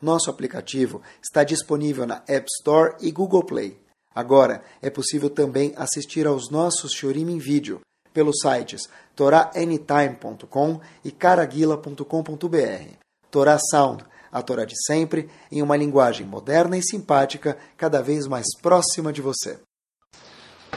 [0.00, 3.80] nosso aplicativo está disponível na App Store e Google Play.
[4.14, 7.80] Agora é possível também assistir aos nossos Shorim em vídeo
[8.12, 12.94] pelos sites toraanytime.com e caraguila.com.br.
[13.30, 18.46] Torá Sound a Torá de sempre, em uma linguagem moderna e simpática, cada vez mais
[18.60, 19.58] próxima de você.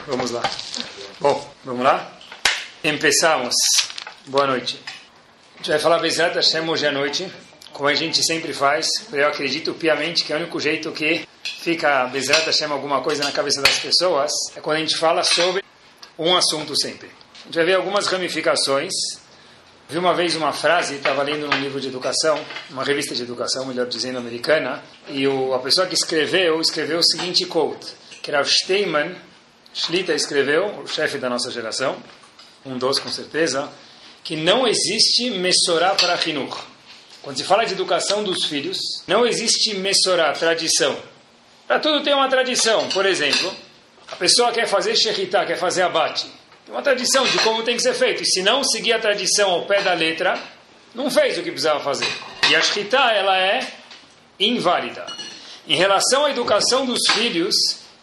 [0.06, 0.42] Vamos lá.
[1.20, 2.18] Bom, vamos lá?
[2.82, 3.54] Começamos.
[4.26, 4.82] Boa noite.
[5.54, 7.32] A gente vai falar Bezerra Hashem hoje à noite,
[7.74, 8.86] como a gente sempre faz.
[9.12, 13.32] Eu acredito piamente que é o único jeito que fica Bezerra Hashem alguma coisa na
[13.32, 15.62] cabeça das pessoas é quando a gente fala sobre
[16.18, 17.10] um assunto sempre.
[17.42, 18.92] A gente vai ver algumas ramificações
[19.86, 23.66] Vi uma vez uma frase, estava lendo num livro de educação, uma revista de educação,
[23.66, 28.40] melhor dizendo, americana, e o, a pessoa que escreveu, escreveu o seguinte quote, que era
[28.40, 29.14] o Steinman,
[29.74, 31.96] Schlita escreveu, o chefe da nossa geração,
[32.64, 33.70] um dos com certeza,
[34.22, 36.73] que não existe mesorá para Hinur.
[37.24, 40.94] Quando se fala de educação dos filhos, não existe mesorá, tradição.
[41.66, 42.86] Para tudo tem uma tradição.
[42.90, 43.50] Por exemplo,
[44.12, 46.26] a pessoa quer fazer shechitá, quer fazer abate.
[46.66, 48.22] Tem uma tradição de como tem que ser feito.
[48.22, 50.38] E se não seguir a tradição ao pé da letra,
[50.94, 52.06] não fez o que precisava fazer.
[52.50, 53.66] E a Shkita, ela é
[54.38, 55.06] inválida.
[55.66, 57.54] Em relação à educação dos filhos,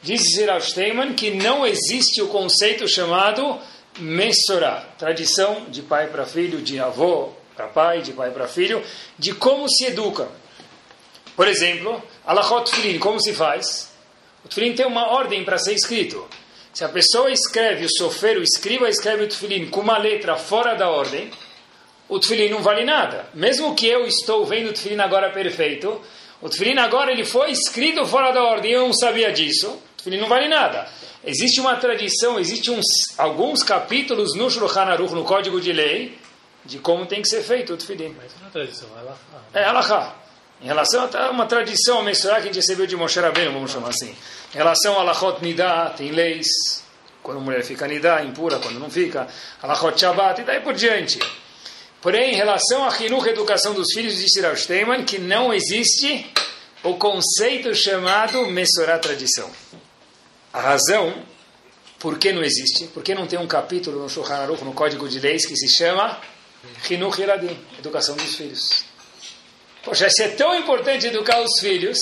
[0.02, 3.60] diz Sirav Steinman que não existe o conceito chamado
[4.00, 8.84] Mesorá, tradição de pai para filho, de avô para pai, de pai para filho,
[9.18, 10.28] de como se educa.
[11.36, 13.92] Por exemplo, Alachot Tfilin, como se faz?
[14.44, 16.28] O Tfilin tem uma ordem para ser escrito.
[16.74, 20.74] Se a pessoa escreve, o sofer, o escriba escreve o tefilim com uma letra fora
[20.74, 21.30] da ordem,
[22.08, 23.28] o tefilim não vale nada.
[23.34, 26.02] Mesmo que eu estou vendo o tefilim agora perfeito,
[26.42, 30.18] o tefilim agora ele foi escrito fora da ordem, eu não sabia disso, o tefilim
[30.18, 30.88] não vale nada.
[31.26, 32.80] Existe uma tradição, existem
[33.18, 36.18] alguns capítulos no Shulchan Aruch, no Código de Lei,
[36.66, 38.16] de como tem que ser feito o tefilim.
[38.18, 39.18] Mas não é tradição, é alahá.
[39.54, 40.16] É alahá.
[40.62, 43.72] Em relação a uma tradição a mensurar que a gente recebeu de Moshe Rabbeinu, vamos
[43.72, 44.16] chamar assim.
[44.54, 46.84] Em relação a Lachot Nidá, tem leis.
[47.24, 49.28] Quando a mulher fica Nidá, impura, quando não fica.
[49.64, 51.18] Lachot Shabbat e daí por diante.
[52.00, 56.32] Porém, em relação a Hinuch, educação dos filhos, disse Rav Steinman que não existe
[56.84, 59.50] o conceito chamado mensurar tradição.
[60.54, 61.14] A razão
[62.00, 65.08] por que não existe, por que não tem um capítulo no Shulchan Aruch, no Código
[65.08, 66.20] de Leis, que se chama
[66.90, 68.86] Hinuch Iradim, educação dos filhos.
[69.84, 72.00] Poxa, se é tão importante educar os filhos,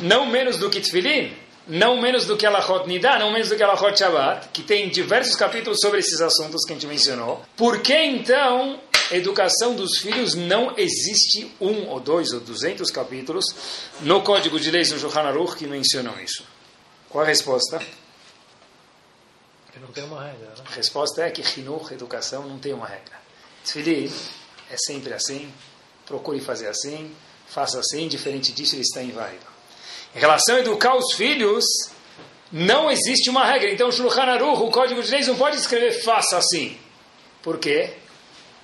[0.00, 1.34] não menos do que Tfilin,
[1.66, 5.36] não menos do que Alachot Nidá, não menos do que Alachot Shabbat, que tem diversos
[5.36, 7.42] capítulos sobre esses assuntos que a gente mencionou.
[7.56, 8.80] Por que então
[9.10, 13.44] educação dos filhos não existe um ou dois ou duzentos capítulos
[14.00, 16.44] no Código de Leis no Shulchan Aruch que mencionam isso?
[17.08, 17.80] Qual a resposta?
[19.64, 20.64] Porque não tem uma regra, né?
[20.70, 23.20] A resposta é que Hinuch, educação, não tem uma regra.
[23.64, 24.12] Tfilin
[24.70, 25.52] é sempre assim,
[26.06, 27.14] procure fazer assim,
[27.46, 29.44] faça assim, diferente disso ele está inválido.
[30.14, 31.64] Em relação a educar os filhos,
[32.52, 33.70] não existe uma regra.
[33.70, 36.76] Então, o Shulchan Aruch, o Código de Leis, não pode escrever faça assim.
[37.42, 37.94] Por quê?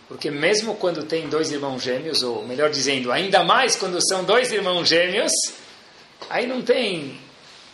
[0.08, 4.52] Porque mesmo quando tem dois irmãos gêmeos, ou melhor dizendo, ainda mais quando são dois
[4.52, 5.32] irmãos gêmeos,
[6.28, 7.20] aí não tem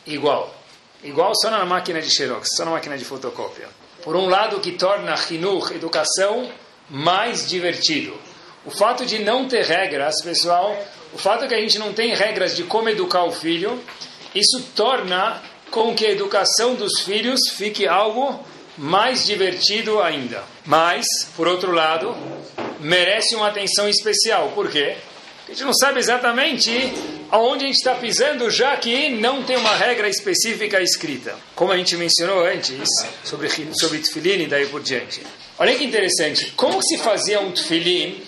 [0.06, 0.54] igual.
[1.02, 3.68] Igual só na máquina de xerox, só na máquina de fotocópia.
[4.02, 6.50] Por um lado, que torna Hinur, educação,
[6.90, 8.14] mais divertido.
[8.64, 10.76] O fato de não ter regras, pessoal,
[11.12, 13.82] o fato que a gente não tem regras de como educar o filho,
[14.34, 18.44] isso torna com que a educação dos filhos fique algo
[18.76, 20.42] mais divertido ainda.
[20.64, 21.06] Mas,
[21.36, 22.16] por outro lado,
[22.80, 24.52] merece uma atenção especial.
[24.54, 24.96] Por quê?
[25.38, 26.70] Porque a gente não sabe exatamente
[27.30, 31.34] aonde a gente está pisando, já que não tem uma regra específica escrita.
[31.54, 32.88] Como a gente mencionou antes,
[33.24, 35.22] sobre, sobre tefilim e daí por diante.
[35.58, 36.52] Olha que interessante.
[36.52, 38.22] Como se fazia um tefilim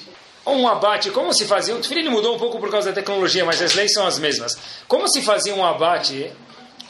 [0.46, 1.74] um abate, como se fazia?
[1.74, 4.56] O tefilin mudou um pouco por causa da tecnologia, mas as leis são as mesmas.
[4.86, 6.30] Como se fazia um abate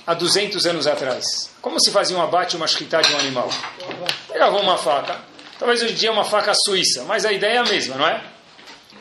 [0.07, 1.51] há 200 anos atrás?
[1.61, 3.49] Como se fazia um abate, uma shkita de um animal?
[4.29, 5.21] Pegava uma faca,
[5.59, 8.25] talvez hoje em dia uma faca suíça, mas a ideia é a mesma, não é?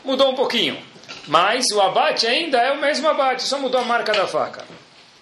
[0.04, 0.78] Mudou um pouquinho,
[1.28, 4.66] mas o abate ainda é o mesmo abate, só mudou a marca da faca.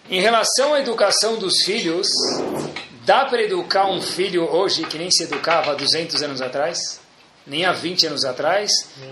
[0.10, 2.08] Em relação à educação dos filhos,
[3.12, 7.02] dá para educar um filho hoje que nem se educava há 200 anos atrás?
[7.46, 8.70] nem há 20 anos atrás,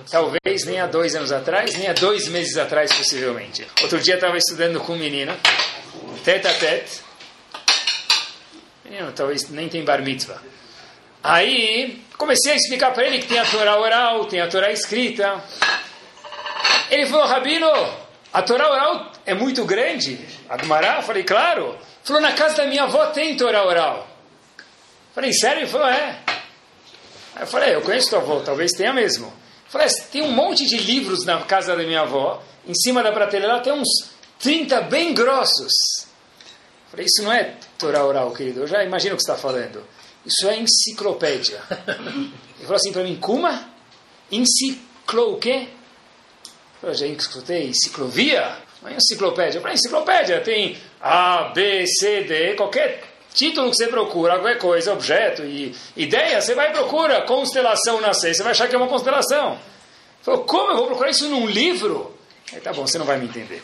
[0.10, 3.68] talvez nem há dois anos atrás, nem há dois meses atrás, possivelmente.
[3.82, 5.36] Outro dia estava estudando com um menino,
[6.24, 7.02] tete a tete.
[8.86, 10.40] Menino, talvez nem tem bar mitzvah.
[11.24, 15.44] Aí comecei a explicar para ele que tem a Torá oral, tem a Torá escrita.
[16.92, 17.72] Ele falou, Rabino,
[18.32, 20.20] a Torá oral é muito grande.
[20.48, 21.89] A Gemara, falei, claro.
[22.10, 24.08] Falou, na casa da minha avó tem Torá oral.
[25.14, 25.62] Falei, sério?
[25.62, 26.20] Ele falou, é.
[27.36, 29.32] Aí eu falei, eu conheço tua avó, talvez tenha mesmo.
[29.68, 33.60] Falei, tem um monte de livros na casa da minha avó, em cima da prateleira
[33.60, 34.10] tem uns
[34.40, 35.72] 30 bem grossos.
[36.90, 39.86] Falei, isso não é Torá oral, querido, eu já imagino o que você está falando.
[40.26, 41.62] Isso é enciclopédia.
[41.70, 43.70] Ele falou assim para mim, Kuma?
[44.32, 45.68] Enciclo o quê?
[46.82, 48.58] Eu já escutei ciclovia?
[48.82, 49.60] Não é enciclopédia.
[49.60, 53.04] Eu falei, enciclopédia tem A, B, C, D, qualquer
[53.34, 58.34] título que você procura, qualquer coisa, objeto e ideia, você vai e procura constelação nascer,
[58.34, 59.60] você vai achar que é uma constelação.
[60.22, 62.16] Falou, como eu vou procurar isso num livro?
[62.52, 63.62] Aí, tá bom, você não vai me entender.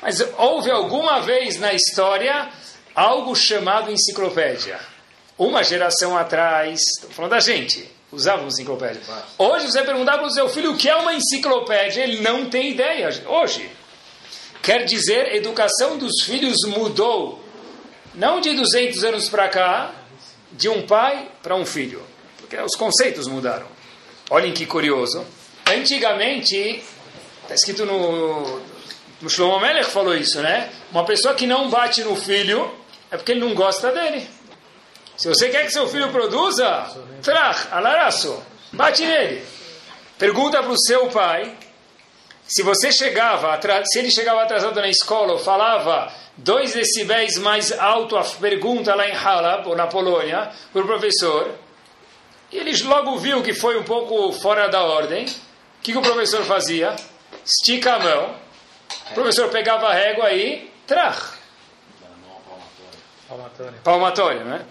[0.00, 2.48] Mas houve alguma vez na história
[2.94, 4.80] algo chamado enciclopédia.
[5.38, 9.00] Uma geração atrás, estou falando da gente, usava uma enciclopédia.
[9.38, 12.70] Hoje você perguntar para o seu filho o que é uma enciclopédia, ele não tem
[12.70, 13.08] ideia.
[13.26, 13.70] Hoje.
[14.62, 17.44] Quer dizer, educação dos filhos mudou.
[18.14, 19.92] Não de 200 anos para cá,
[20.52, 22.00] de um pai para um filho.
[22.38, 23.66] Porque os conceitos mudaram.
[24.30, 25.26] Olhem que curioso.
[25.66, 26.82] Antigamente,
[27.42, 28.60] está escrito no,
[29.20, 30.70] no Shlomo Melech falou isso, né?
[30.92, 32.72] Uma pessoa que não bate no filho
[33.10, 34.28] é porque ele não gosta dele.
[35.16, 36.88] Se você quer que seu filho produza,
[37.22, 38.40] trach, alaraço,
[38.72, 39.44] bate nele.
[40.18, 41.56] Pergunta para o seu pai
[42.52, 48.14] se você chegava, se ele chegava atrasado na escola ou falava dois decibéis mais alto
[48.14, 51.50] a pergunta lá em Halab, ou na Polônia, para o professor,
[52.50, 56.02] e ele logo viu que foi um pouco fora da ordem, o que, que o
[56.02, 56.94] professor fazia?
[57.42, 58.36] Estica a mão,
[59.10, 61.38] o professor pegava a régua e trach.
[63.26, 63.80] Palmatória.
[63.82, 64.66] Palmatória, né?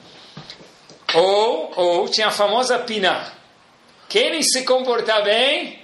[1.16, 3.32] Ou, ou tinha a famosa piná.
[4.08, 5.82] Quem se comportar bem,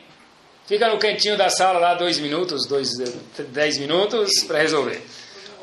[0.68, 2.90] fica no cantinho da sala lá dois minutos, dois,
[3.50, 5.02] dez minutos para resolver.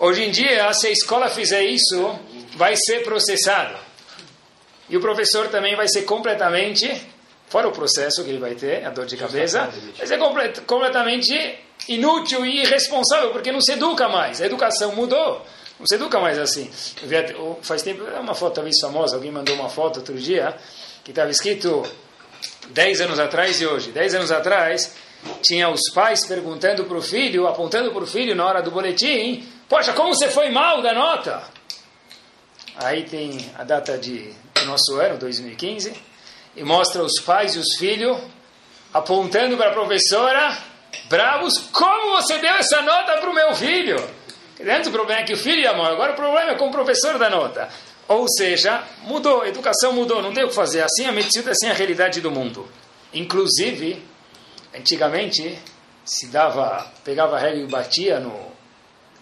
[0.01, 2.19] Hoje em dia, se a escola fizer isso,
[2.56, 3.79] vai ser processado.
[4.89, 6.91] E o professor também vai ser completamente,
[7.49, 11.59] fora o processo que ele vai ter, a dor de cabeça, vai ser complet, completamente
[11.89, 14.41] inútil e irresponsável, porque não se educa mais.
[14.41, 15.45] A educação mudou.
[15.79, 16.71] Não se educa mais assim.
[17.62, 20.57] Faz tempo, é uma foto talvez famosa, alguém mandou uma foto outro dia,
[21.03, 21.83] que estava escrito
[22.69, 23.91] 10 anos atrás e hoje.
[23.91, 24.94] 10 anos atrás,
[25.43, 29.46] tinha os pais perguntando para o filho, apontando para o filho na hora do boletim,
[29.69, 31.43] poxa, como você foi mal da nota?
[32.76, 35.94] Aí tem a data de, do nosso ano, 2015,
[36.56, 38.19] e mostra os pais e os filhos
[38.93, 40.56] apontando para a professora,
[41.08, 43.97] bravos, como você deu essa nota para o meu filho?
[44.61, 46.70] Antes o problema é que o filho ia mal, agora o problema é com o
[46.70, 47.69] professor da nota.
[48.06, 50.83] Ou seja, mudou, a educação mudou, não tem o que fazer.
[50.83, 52.69] Assim a medicina, assim a realidade do mundo.
[53.12, 54.03] Inclusive,
[54.75, 55.59] antigamente,
[56.05, 58.53] se dava, pegava a regra e batia no,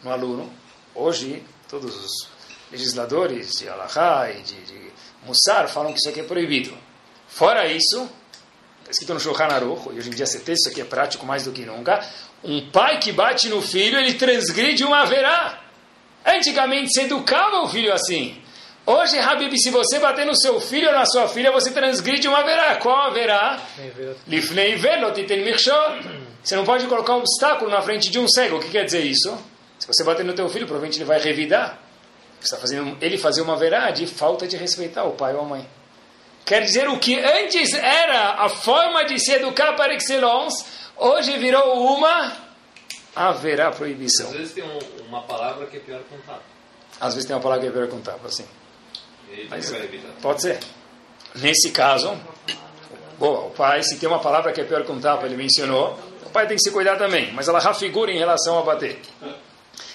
[0.03, 0.53] no aluno.
[0.95, 2.29] Hoje, todos os
[2.71, 4.93] legisladores de Allahá e de, de
[5.27, 6.77] Mussar falam que isso aqui é proibido.
[7.29, 8.09] Fora isso,
[8.81, 11.25] está escrito no Shulchan Aruch, e hoje em dia você tem isso aqui é prático
[11.25, 12.07] mais do que nunca,
[12.43, 15.61] um pai que bate no filho, ele transgride uma verá.
[16.25, 18.43] Antigamente se educava o filho assim.
[18.85, 22.43] Hoje, Habib, se você bater no seu filho ou na sua filha, você transgride uma
[22.43, 22.77] verá.
[22.77, 23.61] Qual verá?
[24.27, 24.77] Lifnei
[26.43, 28.57] Você não pode colocar um obstáculo na frente de um cego.
[28.57, 29.39] O que quer dizer isso?
[29.79, 31.79] Se você bater no teu filho, provavelmente ele vai revidar.
[32.41, 35.45] Você está fazendo ele fazer uma verá de falta de respeitar o pai ou a
[35.45, 35.69] mãe.
[36.45, 40.65] Quer dizer, o que antes era a forma de se educar para excellence,
[40.97, 42.33] hoje virou uma
[43.15, 44.27] haverá proibição.
[44.27, 46.43] Às vezes tem um, uma palavra que é pior que um tapa.
[47.01, 48.45] Às vezes tem uma palavra que é pior que um tapa, assim.
[49.49, 49.73] Mas,
[50.21, 50.59] pode ser.
[51.35, 52.19] Nesse caso,
[53.19, 55.99] boa, o pai, se tem uma palavra que é pior que um tapa, ele mencionou,
[56.27, 59.01] o pai tem que se cuidar também, mas ela rafigura em relação a bater.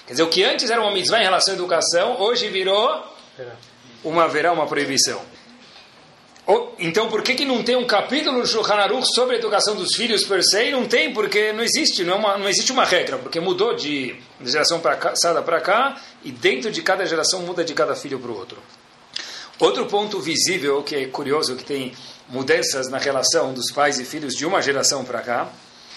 [0.06, 3.04] Quer dizer, o que antes era uma mitzvah em relação à educação, hoje virou
[4.02, 5.20] uma haverá uma proibição.
[6.78, 9.94] Então, por que, que não tem um capítulo no Shulchan Aruch sobre a educação dos
[9.94, 10.70] filhos per se?
[10.70, 14.16] Não tem, porque não existe, não, é uma, não existe uma regra, porque mudou de
[14.42, 18.38] geração passada para cá, e dentro de cada geração muda de cada filho para o
[18.38, 18.56] outro.
[19.60, 21.92] Outro ponto visível, que é curioso, que tem
[22.28, 25.48] mudanças na relação dos pais e filhos de uma geração para cá,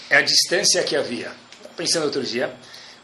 [0.09, 1.31] é a distância que havia.
[1.57, 2.55] Estava pensando outro dia,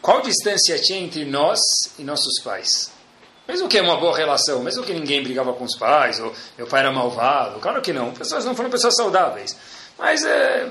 [0.02, 1.60] qual distância tinha entre nós
[1.96, 2.90] e nossos pais?
[3.46, 6.66] Mesmo que é uma boa relação, mesmo que ninguém brigava com os pais, ou meu
[6.66, 9.56] pai era malvado, claro que não, pessoas não foram pessoas saudáveis,
[9.96, 10.68] mas é,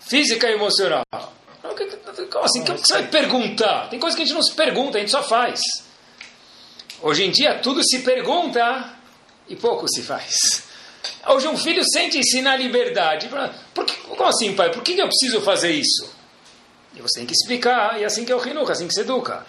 [0.00, 1.02] física e emocional.
[2.30, 2.62] Como assim?
[2.62, 3.88] O que você vai perguntar?
[3.90, 5.60] Tem coisa que a gente não se pergunta, a gente só faz.
[7.02, 8.93] Hoje em dia tudo se pergunta
[9.48, 10.34] e pouco se faz.
[11.26, 13.28] Hoje um filho sente ensinar liberdade.
[13.74, 14.70] Por que, como assim, pai?
[14.70, 16.14] Por que eu preciso fazer isso?
[16.94, 19.00] E você tem que explicar, e é assim que é o Hinuch, assim que se
[19.00, 19.44] educa.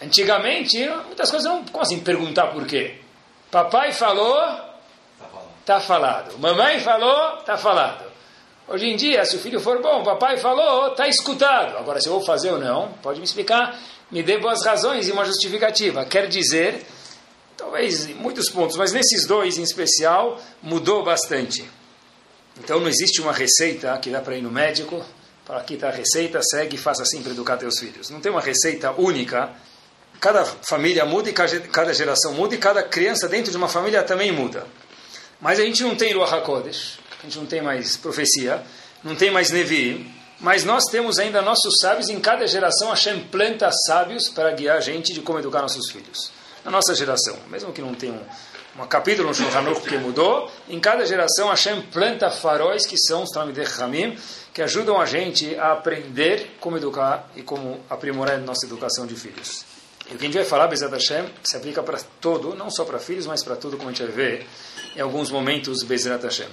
[0.00, 1.64] Antigamente, muitas coisas não.
[1.64, 2.98] Como assim perguntar por quê?
[3.50, 4.40] Papai falou,
[5.60, 6.38] está falado.
[6.38, 8.08] Mamãe falou, está falado.
[8.66, 11.76] Hoje em dia, se o filho for bom, papai falou, está escutado.
[11.78, 13.78] Agora, se eu vou fazer ou não, pode me explicar,
[14.10, 16.04] me dê boas razões e uma justificativa.
[16.04, 16.86] Quer dizer,
[17.58, 21.68] talvez em muitos pontos, mas nesses dois em especial, mudou bastante.
[22.58, 25.04] Então não existe uma receita que dá para ir no médico,
[25.44, 28.08] para aqui está a receita, segue e faça assim para educar teus filhos.
[28.08, 29.54] Não tem uma receita única
[30.20, 34.32] Cada família muda e cada geração muda e cada criança dentro de uma família também
[34.32, 34.66] muda.
[35.40, 38.62] Mas a gente não tem Ruach HaKodesh, a gente não tem mais profecia,
[39.04, 43.70] não tem mais Nevi, mas nós temos ainda nossos sábios, em cada geração Hashem planta
[43.86, 46.32] sábios para guiar a gente de como educar nossos filhos.
[46.64, 50.78] Na nossa geração, mesmo que não tenha um, um capítulo no Shulchan que mudou, em
[50.78, 54.16] cada geração Hashem planta faróis que são os Talmidei Hamim,
[54.52, 59.14] que ajudam a gente a aprender como educar e como aprimorar a nossa educação de
[59.14, 59.64] filhos.
[60.10, 62.84] E o que a gente vai falar, Bezat Hashem, se aplica para todo, não só
[62.84, 64.46] para filhos, mas para tudo, como a gente vai ver
[64.96, 66.48] em alguns momentos, Bezat Hashem.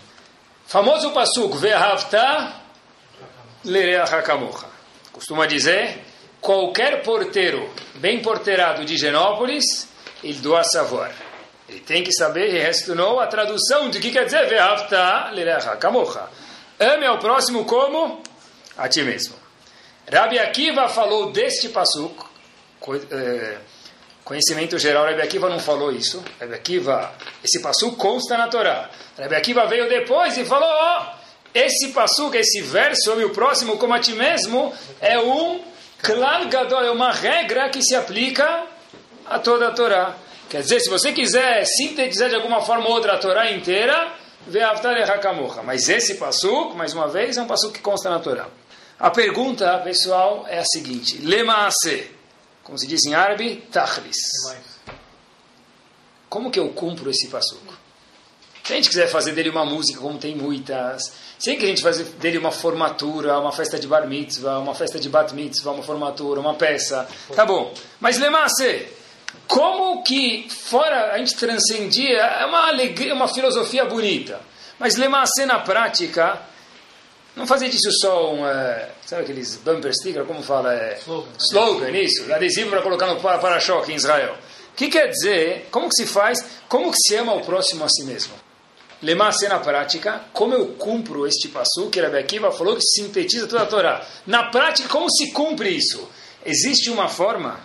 [0.68, 2.54] Famoso pasuk, Ve'ahavta
[3.64, 4.68] lerea hakamocha.
[5.12, 6.04] Costuma dizer,
[6.42, 9.88] qualquer porteiro bem porteirado de Genópolis,
[10.24, 11.14] ele doa savoir.
[11.68, 16.30] Ele tem que saber, e restunou a tradução de que quer dizer Ve'ahavta lerea hakamocha.
[16.80, 18.22] Ame ao próximo como
[18.78, 19.36] a ti mesmo.
[20.12, 22.26] Rabi Akiva falou deste pasuk,
[23.12, 23.58] é,
[24.24, 26.24] conhecimento geral, Rebbe Akiva não falou isso.
[26.40, 27.12] Rebbe Akiva,
[27.44, 28.90] esse passo consta na Torá.
[29.18, 31.06] Rebbe Akiva veio depois e falou, oh,
[31.54, 35.64] esse passo, esse verso, ame o próximo como a ti mesmo, é um
[36.02, 38.68] klal gadol, é uma regra que se aplica
[39.26, 40.16] a toda a Torá.
[40.50, 44.14] Quer dizer, se você quiser sintetizar de alguma forma ou outra a Torá inteira,
[44.48, 48.20] vê Avtar e Mas esse passo, mais uma vez, é um passo que consta na
[48.20, 48.48] Torá.
[49.00, 52.16] A pergunta, pessoal, é a seguinte: Lemaase
[52.66, 54.18] como se diz em árabe, tahlis.
[56.28, 57.78] Como que eu cumpro esse passuco?
[58.64, 62.06] Se a gente quiser fazer dele uma música, como tem muitas, se a gente fazer
[62.16, 66.40] dele uma formatura, uma festa de bar mitzvah, uma festa de bat mitzvah, uma formatura,
[66.40, 67.72] uma peça, tá bom.
[68.00, 68.88] Mas lemasse,
[69.48, 74.40] como que fora a gente transcendia, é uma alegria, uma filosofia bonita.
[74.80, 76.42] Mas lemasse na prática,
[77.36, 80.74] não fazer disso só um, é, sabe aqueles bumper sticker, como fala?
[80.74, 81.30] É, slogan.
[81.40, 84.36] slogan, isso, adesivo para colocar no para-choque em Israel.
[84.72, 85.68] O que quer dizer?
[85.72, 86.46] Como que se faz?
[86.68, 88.34] Como que se ama o próximo a si mesmo?
[89.02, 93.64] Lemasse na prática, como eu cumpro este passo que Rabbi Akiva falou que sintetiza toda
[93.64, 94.06] a Torá.
[94.26, 96.10] Na prática, como se cumpre isso?
[96.46, 97.60] Existe uma forma,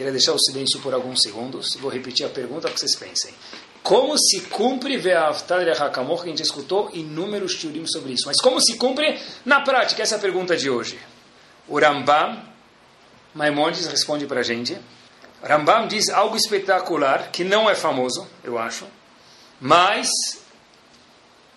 [0.00, 3.34] queria deixar o silêncio por alguns segundos, vou repetir a pergunta para que vocês pensem.
[3.82, 8.22] Como se cumpre Ve'avtar Hakamor, que a gente escutou inúmeros tiurim sobre isso.
[8.24, 10.02] Mas como se cumpre na prática?
[10.02, 10.98] Essa é a pergunta de hoje.
[11.68, 12.42] O Rambam,
[13.34, 14.72] Maimonides responde para a gente.
[15.42, 18.86] O Rambam diz algo espetacular, que não é famoso, eu acho.
[19.60, 20.08] Mas,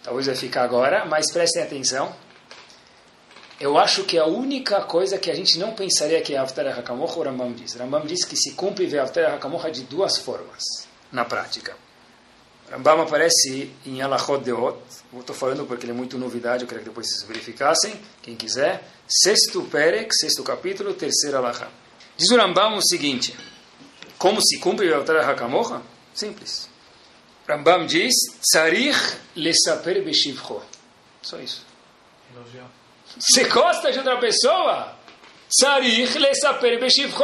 [0.04, 2.14] talvez vai ficar agora, mas prestem atenção.
[3.60, 7.18] Eu acho que a única coisa que a gente não pensaria que é Avtar Hakamor,
[7.18, 7.76] o Rambam diz.
[7.76, 10.64] O Rambam diz que se cumpre Ve'avtar Hakamor de duas formas,
[11.12, 11.76] na prática.
[12.72, 14.78] Rambam aparece em Alachot Deot,
[15.20, 18.84] estou falando porque ele é muito novidade, eu queria que depois vocês verificassem, quem quiser.
[19.08, 21.68] Sexto Perek, sexto capítulo, terceira Alachá.
[22.18, 23.36] Diz o Rambam o seguinte,
[24.18, 25.82] como se cumpre o Altar HaKamocha?
[26.14, 26.70] Simples.
[27.48, 30.62] Rambam diz, Tzarich lesaper beshivcho.
[31.22, 31.73] Só isso.
[33.18, 34.94] Você gosta de outra pessoa?
[35.50, 37.24] Tzarich lesaper beshivcho.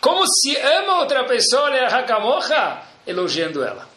[0.00, 2.82] Como se ama outra pessoa, Hakamocha?
[3.06, 3.88] Elogiando ela.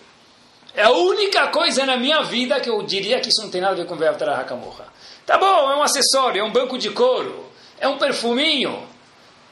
[0.74, 3.74] É a única coisa na minha vida que eu diria que isso não tem nada
[3.74, 4.88] a ver com Ve'avtara Hakamorra.
[5.26, 8.88] Tá bom, é um acessório, é um banco de couro, é um perfuminho,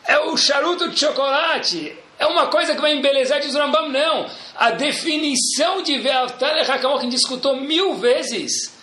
[0.05, 3.89] é o charuto de chocolate, é uma coisa que vai embelezar de Rambam.
[3.89, 4.29] Não.
[4.55, 8.78] A definição de Ve'avtara Hakamorra, que a gente escutou mil vezes,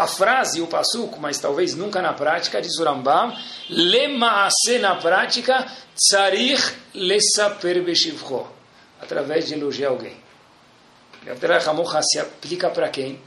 [0.00, 3.36] a frase, o passuco, mas talvez nunca na prática, diz o Rambam,
[3.68, 8.46] Lemaase na prática, Tsarich lesaper beshivcho,
[8.98, 10.16] através de elogiar alguém.
[11.22, 13.20] Gavdera Hamocha se aplica para quem?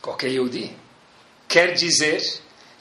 [0.00, 0.76] Qualquer Yehudi.
[1.46, 2.20] Quer dizer,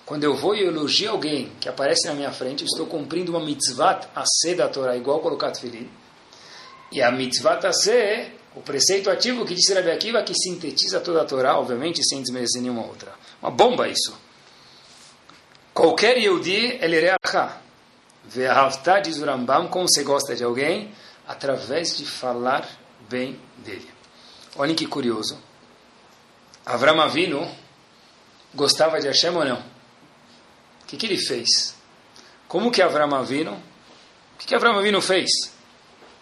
[0.04, 4.02] quando eu vou e elogio alguém que aparece na minha frente, estou cumprindo uma mitzvah
[4.16, 4.24] a
[4.56, 5.88] da Torá, igual colocar tefilim.
[6.92, 7.72] E a mitzvah a
[8.56, 12.62] o preceito ativo que disse Rabi Akiva, que sintetiza toda a Torá, obviamente, sem desmerecer
[12.62, 13.14] nenhuma outra.
[13.42, 14.14] Uma bomba isso.
[15.74, 17.16] Qualquer Yehudi, ele é
[18.26, 20.94] Ve'ahavta, diz o Rambam, como você gosta de alguém,
[21.28, 22.68] através de falar
[23.10, 23.90] bem dele.
[24.58, 25.38] Olhem que curioso.
[26.66, 27.50] Avram Avinu
[28.54, 29.60] gostava de Hashem ou não?
[29.60, 31.76] O que, que ele fez?
[32.48, 33.54] Como que Avram Avinu?
[33.54, 35.30] O que, que Avram Avinu fez?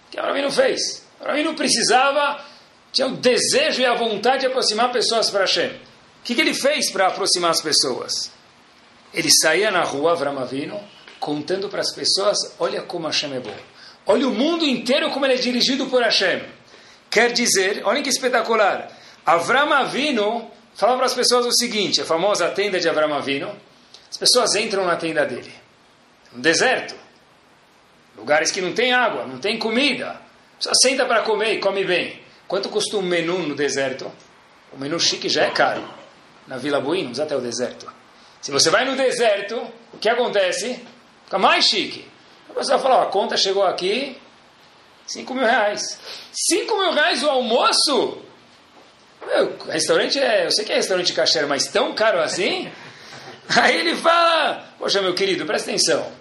[0.08, 1.09] O que Avram Avinu fez?
[1.26, 2.44] Avinu precisava,
[2.92, 5.70] tinha o desejo e a vontade de aproximar pessoas para Hashem.
[5.70, 8.32] O que, que ele fez para aproximar as pessoas?
[9.14, 10.80] Ele saía na rua, Avram Avinu,
[11.20, 13.56] contando para as pessoas, olha como Hashem é bom.
[14.06, 16.42] Olha o mundo inteiro como ele é dirigido por Hashem.
[17.10, 18.92] Quer dizer, olha que espetacular.
[19.26, 23.54] Avram Avinu falava para as pessoas o seguinte, a famosa tenda de Avram Avinu.
[24.10, 25.54] As pessoas entram na tenda dele.
[26.36, 26.96] Um deserto.
[28.18, 30.20] Lugares que não tem água, não tem comida.
[30.60, 32.22] Só senta para comer e come bem.
[32.48, 34.12] Quanto custa um menu no deserto?
[34.74, 35.88] O menu chique já é caro.
[36.48, 37.92] Na Vila Buínos, até o deserto.
[38.42, 39.56] Se você vai no deserto,
[39.94, 40.84] o que acontece?
[41.26, 42.06] Fica mais chique.
[42.50, 44.20] A pessoa fala, ó, a conta chegou aqui,
[45.06, 46.00] 5 mil reais.
[46.50, 48.18] 5 mil reais o almoço?
[49.26, 52.72] Meu, restaurante é, eu sei que é restaurante caché, mas tão caro assim?
[53.56, 56.12] Aí ele fala, poxa meu querido, presta atenção.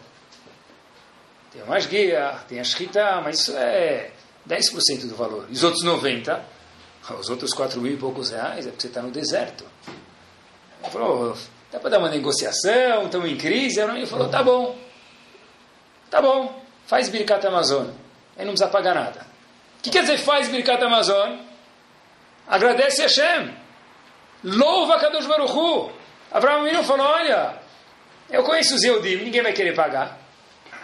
[1.53, 4.11] Tem uma guia, tem a shkita, mas isso é
[4.49, 5.47] 10% do valor.
[5.49, 6.41] E os outros 90%,
[7.19, 9.65] os outros 4 mil e poucos reais, é porque você está no deserto.
[10.83, 11.37] Ele falou,
[11.71, 13.81] dá para dar uma negociação, estamos em crise.
[13.81, 14.77] Ele falou, tá bom.
[16.11, 17.89] Tá bom, faz Birkat Amazon.
[18.37, 19.27] Aí não precisa pagar nada.
[19.79, 21.37] O que quer dizer faz Birkat Amazon?
[22.47, 23.55] Agradece a Hashem.
[24.43, 25.93] Louva Kadosh Baruch Hu.
[26.33, 27.59] Abraão Minu falou, olha,
[28.31, 30.19] eu conheço os Eudim, ninguém vai querer pagar.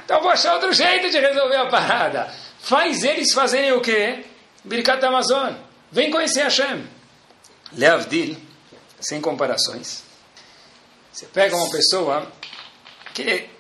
[0.05, 2.31] Então vou achar outro jeito de resolver a parada.
[2.65, 4.25] Faz eles fazerem o quê?
[4.65, 5.53] Birkat Amazon.
[5.93, 6.89] Vem conhecer Hashem.
[7.75, 8.39] Leavdil,
[8.99, 10.03] sem comparações.
[11.13, 12.27] Você pega uma pessoa
[13.13, 13.51] que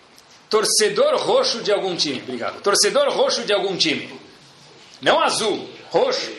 [0.48, 2.22] torcedor roxo de algum time.
[2.22, 2.62] Obrigado.
[2.62, 4.18] Torcedor roxo de algum time.
[5.02, 6.32] Não azul, roxo.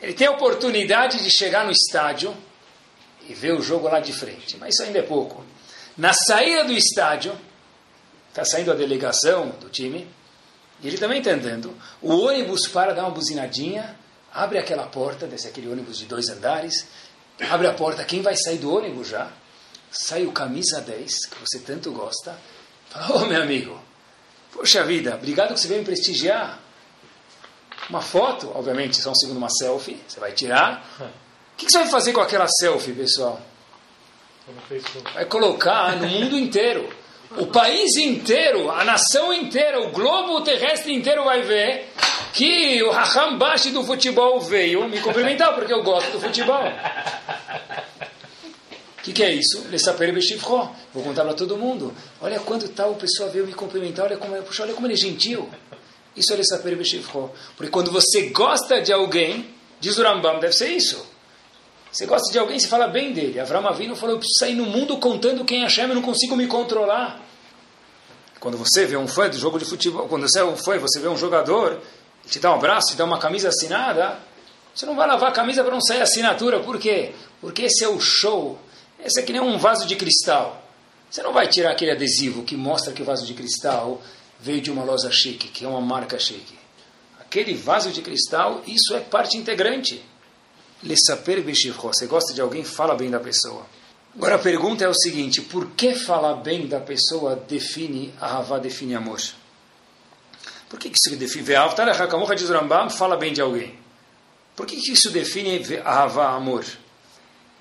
[0.00, 2.34] Ele tem a oportunidade de chegar no estádio
[3.28, 4.56] e ver o jogo lá de frente.
[4.56, 5.44] Mas isso ainda é pouco.
[5.94, 7.38] Na saída do estádio,
[8.30, 10.08] está saindo a delegação do time,
[10.82, 11.74] e ele também está andando.
[12.02, 13.96] O ônibus para dar uma buzinadinha,
[14.32, 16.86] abre aquela porta, desse aquele ônibus de dois andares,
[17.50, 19.30] abre a porta, quem vai sair do ônibus já?
[19.90, 22.36] Sai o camisa 10, que você tanto gosta,
[22.90, 23.78] Fala, ô oh, meu amigo,
[24.52, 26.60] poxa vida, obrigado que você veio me prestigiar.
[27.90, 30.84] Uma foto, obviamente, só um segundo uma selfie, você vai tirar.
[31.00, 33.40] O que você vai fazer com aquela selfie, pessoal?
[35.14, 36.88] Vai colocar no mundo inteiro.
[37.38, 41.88] O país inteiro, a nação inteira, o globo terrestre inteiro vai ver
[42.32, 46.62] que o Raham Bashi do futebol veio me cumprimentar, porque eu gosto do futebol
[49.06, 49.64] que, que é isso?
[50.92, 51.94] Vou contar para todo mundo.
[52.20, 55.48] Olha quando tal pessoa veio me cumprimentar, olha como, puxa, olha como ele é gentil.
[56.16, 57.30] Isso é Lesaper Beshivro.
[57.56, 61.06] Porque quando você gosta de alguém, diz o Rambam, deve ser isso.
[61.96, 63.40] Você gosta de alguém, você fala bem dele.
[63.40, 66.36] Avram Avinu falou, eu preciso sair no mundo contando quem é Hashem, eu não consigo
[66.36, 67.22] me controlar.
[68.38, 71.00] Quando você vê um fã do jogo de futebol, quando você é um fã, você
[71.00, 71.80] vê um jogador,
[72.28, 74.18] te dá um abraço, te dá uma camisa assinada,
[74.74, 76.60] você não vai lavar a camisa para não sair assinatura.
[76.60, 77.12] Por quê?
[77.40, 78.58] Porque esse é o show
[78.98, 80.62] esse é que nem um vaso de cristal.
[81.10, 84.02] Você não vai tirar aquele adesivo que mostra que o vaso de cristal
[84.40, 86.58] veio de uma loja chique, que é uma marca chique.
[87.20, 90.02] Aquele vaso de cristal, isso é parte integrante.
[90.82, 93.66] Le saper Você gosta de alguém, fala bem da pessoa.
[94.14, 98.58] Agora a pergunta é o seguinte: por que falar bem da pessoa define, a Havá
[98.58, 99.20] define amor?
[100.68, 101.44] Por que, isso define?
[101.44, 101.88] Ve'avtar
[102.90, 103.78] fala bem de alguém.
[104.56, 106.64] Por que, que isso define a Havá amor?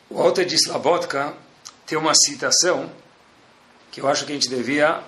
[0.09, 1.33] O Alter de Slabotka
[1.85, 2.89] tem uma citação
[3.91, 5.01] que eu acho que a gente devia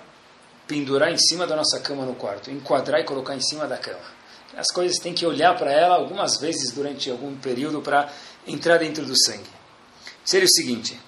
[0.66, 4.17] pendurar em cima da nossa cama no quarto, enquadrar e colocar em cima da cama.
[4.58, 8.12] As coisas tem que olhar para ela algumas vezes durante algum período para
[8.44, 9.48] entrar dentro do sangue.
[10.24, 11.00] Seria o seguinte: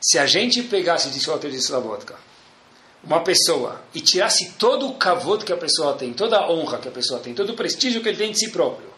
[0.00, 2.16] se a gente pegasse, o Alter de Slabotka,
[3.04, 6.88] uma pessoa e tirasse todo o cavoto que a pessoa tem, toda a honra que
[6.88, 8.88] a pessoa tem, todo o prestígio que ele tem de si próprio,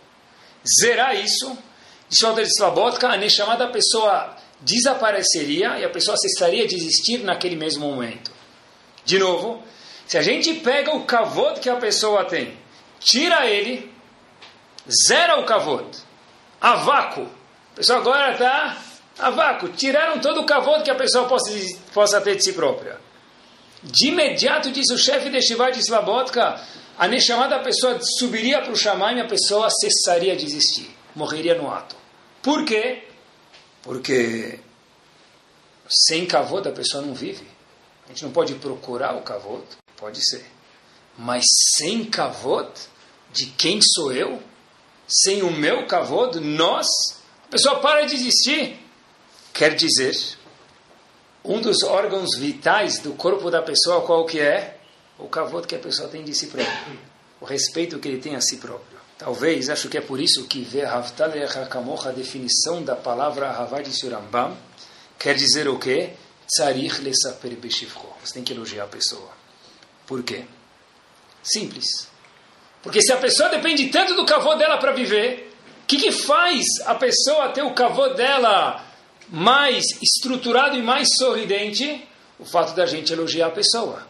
[0.81, 1.59] zerar isso
[2.09, 7.57] de Shoter de Slabotka, a chamada pessoa desapareceria e a pessoa cessaria de existir naquele
[7.57, 8.31] mesmo momento.
[9.05, 9.61] De novo,
[10.07, 12.57] se a gente pega o kavod que a pessoa tem,
[13.01, 13.93] tira ele,
[15.09, 15.87] zera o kavod,
[16.61, 17.29] a vácuo.
[17.73, 18.77] A pessoa agora está
[19.19, 19.69] a vácuo.
[19.69, 21.51] Tiraram todo o kavod que a pessoa possa,
[21.93, 22.99] possa ter de si própria.
[23.83, 26.61] De imediato, diz o chefe de Shiva de Slabotka,
[26.99, 31.73] a Neshamada pessoa subiria para o Shamaim e a pessoa cessaria de existir morreria no
[31.73, 31.97] ato.
[32.43, 33.09] Por quê?
[33.83, 34.61] Porque
[35.89, 37.47] sem kavod a pessoa não vive.
[38.05, 39.65] A gente não pode procurar o kavod,
[39.97, 40.45] pode ser.
[41.19, 41.45] Mas
[41.77, 42.69] sem kavod,
[43.33, 44.43] de quem sou eu?
[45.09, 46.87] Sem o meu kavod, nós,
[47.47, 48.79] a pessoa para de existir.
[49.53, 50.15] Quer dizer,
[51.45, 54.79] um dos órgãos vitais do corpo da pessoa, qual que é?
[55.19, 56.99] O kavod que a pessoa tem de si próprio.
[57.41, 58.97] O respeito que ele tem a si próprio.
[59.19, 64.55] Talvez, acho que é por isso que a definição da palavra Havad Surambam,
[65.19, 66.11] quer dizer o quê?
[66.47, 68.07] Tzarich lesaper beshivcho.
[68.23, 69.31] Você tem que elogiar a pessoa.
[70.07, 70.45] Por quê?
[71.47, 72.09] Simples.
[72.83, 76.65] Porque se a pessoa depende tanto do cavô dela para viver, o que, que faz
[76.85, 78.85] a pessoa ter o cavô dela
[79.29, 82.07] mais estruturado e mais sorridente?
[82.39, 84.07] O fato da gente elogiar a pessoa.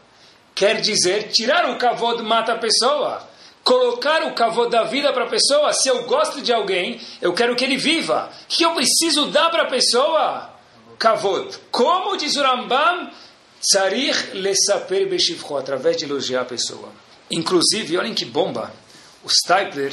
[0.55, 3.23] Quer dizer, tirar o cavô mata a pessoa.
[3.63, 5.73] Colocar o cavô da vida para a pessoa.
[5.73, 8.31] Se eu gosto de alguém, eu quero que ele viva.
[8.45, 10.51] O que eu preciso dar para a pessoa?
[10.99, 11.55] Kavod.
[11.71, 13.11] Como diz o Rambam,
[13.61, 16.89] Tzarich lesaper beshivcho, através de elogiar a pessoa.
[17.31, 18.73] Inclusive, olhem que bomba,
[19.25, 19.93] o Stipler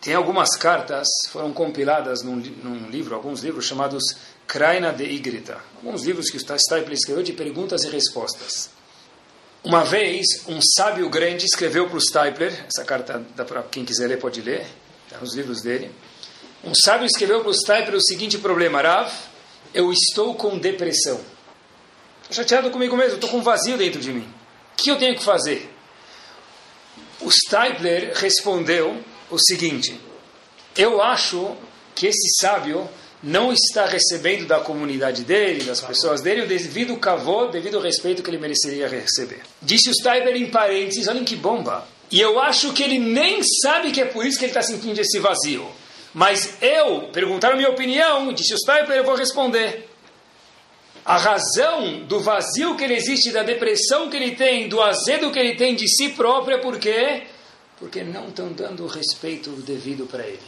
[0.00, 4.02] tem algumas cartas, foram compiladas num, num livro, alguns livros chamados
[4.48, 5.58] Kraina de Igrita.
[5.76, 8.70] Alguns livros que o Stipler escreveu de perguntas e respostas.
[9.62, 14.18] Uma vez, um sábio grande escreveu para o Stipler, essa carta, para quem quiser ler,
[14.18, 14.66] pode ler,
[15.06, 15.92] está nos livros dele.
[16.64, 19.12] Um sábio escreveu para o Stipler o seguinte problema: Rav,
[19.72, 21.20] eu estou com depressão.
[22.22, 24.41] Estou chateado comigo mesmo, estou com um vazio dentro de mim.
[24.72, 25.70] O que eu tenho que fazer?
[27.20, 29.98] O Stipler respondeu o seguinte:
[30.76, 31.56] Eu acho
[31.94, 32.88] que esse sábio
[33.22, 38.30] não está recebendo da comunidade dele, das pessoas dele, o devido cavô, devido respeito que
[38.30, 39.42] ele mereceria receber.
[39.60, 41.86] Disse o Stipler em parênteses: Olhem que bomba.
[42.10, 45.00] E eu acho que ele nem sabe que é por isso que ele está sentindo
[45.00, 45.66] esse vazio.
[46.12, 49.88] Mas eu, perguntaram minha opinião, disse o Stipler, eu vou responder.
[51.04, 55.38] A razão do vazio que ele existe, da depressão que ele tem, do azedo que
[55.38, 57.26] ele tem de si próprio é por quê?
[57.78, 60.38] Porque não estão dando o respeito devido para ele.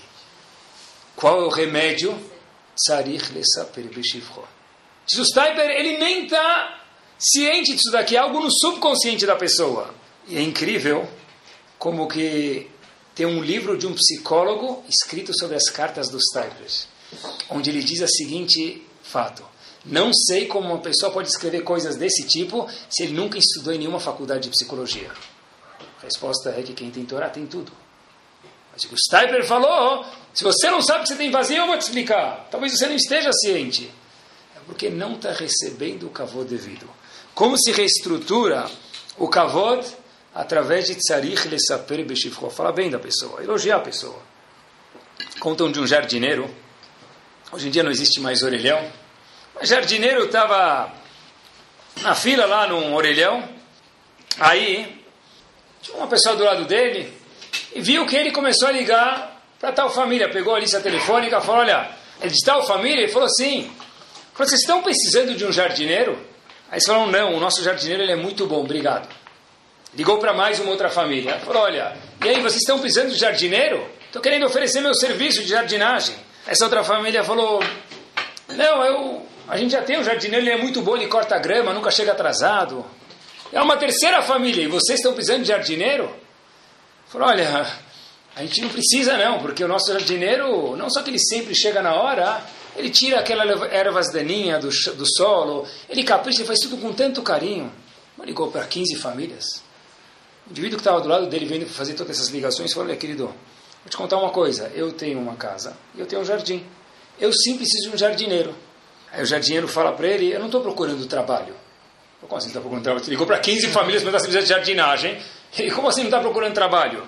[1.16, 2.16] Qual é o remédio?
[2.76, 4.44] Tzarich lesaper beshivcho.
[5.06, 6.80] Diz o Stipler, ele nem está
[7.18, 9.94] ciente disso daqui, é algo no subconsciente da pessoa.
[10.26, 11.08] E é incrível
[11.78, 12.70] como que
[13.14, 16.88] tem um livro de um psicólogo escrito sobre as cartas dos Tigers,
[17.50, 19.53] onde ele diz o seguinte fato.
[19.84, 23.78] Não sei como uma pessoa pode escrever coisas desse tipo se ele nunca estudou em
[23.78, 25.10] nenhuma faculdade de psicologia.
[26.00, 27.70] A resposta é que quem tem Torá tem tudo.
[28.72, 31.82] Mas o Stipler falou, se você não sabe que você tem vazio, eu vou te
[31.82, 32.48] explicar.
[32.50, 33.90] Talvez você não esteja ciente.
[34.56, 36.88] É porque não está recebendo o kavod devido.
[37.34, 38.68] Como se reestrutura
[39.18, 39.86] o kavod
[40.34, 42.50] através de tzarich lesaper beshivcho.
[42.50, 44.18] Fala bem da pessoa, elogiar a pessoa.
[45.38, 46.52] Contam de um jardineiro.
[47.52, 48.90] Hoje em dia não existe mais orelhão.
[49.54, 50.92] Mas jardineiro estava
[52.02, 53.48] na fila lá num orelhão.
[54.38, 55.02] Aí,
[55.80, 57.12] tinha uma pessoa do lado dele
[57.74, 60.28] e viu que ele começou a ligar para tal família.
[60.28, 61.90] Pegou a lista telefônica e falou: Olha,
[62.20, 63.02] é de tal família?
[63.02, 63.70] Ele falou: Sim.
[64.32, 66.12] Falou, Vocês estão precisando de um jardineiro?
[66.68, 69.08] Aí eles falaram: Não, o nosso jardineiro ele é muito bom, obrigado.
[69.94, 71.38] Ligou para mais uma outra família.
[71.40, 73.86] Falou: Olha, e aí, vocês estão precisando de jardineiro?
[74.06, 76.14] Estou querendo oferecer meu serviço de jardinagem.
[76.46, 77.62] Essa outra família falou:
[78.48, 81.72] Não, eu, a gente já tem um jardineiro, ele é muito bom, ele corta grama,
[81.72, 82.84] nunca chega atrasado.
[83.52, 86.10] É uma terceira família, e vocês estão precisando de jardineiro?
[87.06, 87.66] Falou: Olha,
[88.34, 91.82] a gente não precisa não, porque o nosso jardineiro, não só que ele sempre chega
[91.82, 92.42] na hora,
[92.76, 97.22] ele tira aquelas ervas daninhas do, do solo, ele capricha, ele faz tudo com tanto
[97.22, 97.72] carinho.
[98.24, 99.62] Ligou para 15 famílias.
[100.46, 103.26] O indivíduo que estava do lado dele, vendo fazer todas essas ligações, falou: Olha, querido,
[103.26, 104.72] vou te contar uma coisa.
[104.74, 106.64] Eu tenho uma casa e eu tenho um jardim.
[107.20, 108.54] Eu sim preciso de um jardineiro.
[109.14, 111.54] Aí o jardineiro fala para ele: Eu não estou procurando trabalho.
[112.20, 113.04] Como assim está procurando trabalho?
[113.04, 115.18] Você ligou para 15 famílias para dar de jardinagem.
[115.58, 117.04] E como assim não está procurando trabalho?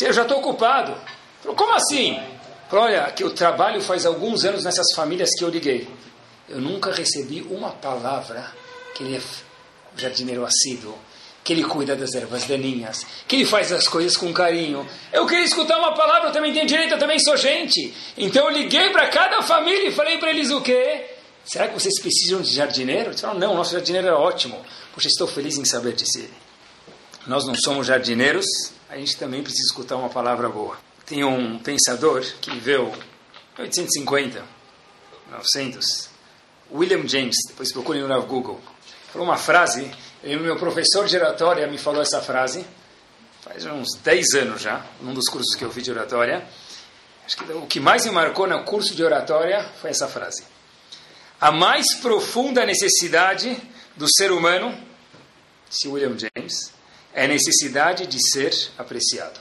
[0.00, 0.94] Eu já estou ocupado.
[1.40, 2.20] Falou, como assim?
[2.68, 5.88] Falou, olha, que eu trabalho faz alguns anos nessas famílias que eu liguei.
[6.48, 8.52] Eu nunca recebi uma palavra
[8.94, 9.20] que ele é
[9.96, 10.98] jardineiro assíduo
[11.46, 14.84] que ele cuida das ervas daninhas, que ele faz as coisas com carinho.
[15.12, 17.94] Eu queria escutar uma palavra, eu também tenho direito, eu também sou gente.
[18.18, 21.15] Então eu liguei para cada família e falei para eles o quê?
[21.46, 23.10] Será que vocês precisam de jardineiro?
[23.10, 24.60] Eles falaram, não, nosso jardineiro é ótimo.
[24.92, 26.28] Poxa, estou feliz em saber disso.
[27.26, 28.44] Nós não somos jardineiros,
[28.88, 30.76] a gente também precisa escutar uma palavra boa.
[31.04, 32.92] Tem um pensador que viveu
[33.58, 34.44] 850,
[35.30, 36.08] 900,
[36.72, 38.60] William James, depois procurem no Google,
[39.12, 39.90] falou uma frase
[40.34, 42.66] o meu professor de oratória me falou essa frase,
[43.42, 46.44] faz uns 10 anos já, num dos cursos que eu fiz de oratória.
[47.24, 50.42] Acho que o que mais me marcou no curso de oratória foi essa frase.
[51.40, 53.56] A mais profunda necessidade
[53.96, 54.76] do ser humano,
[55.68, 56.72] disse William James,
[57.12, 59.38] é a necessidade de ser apreciado.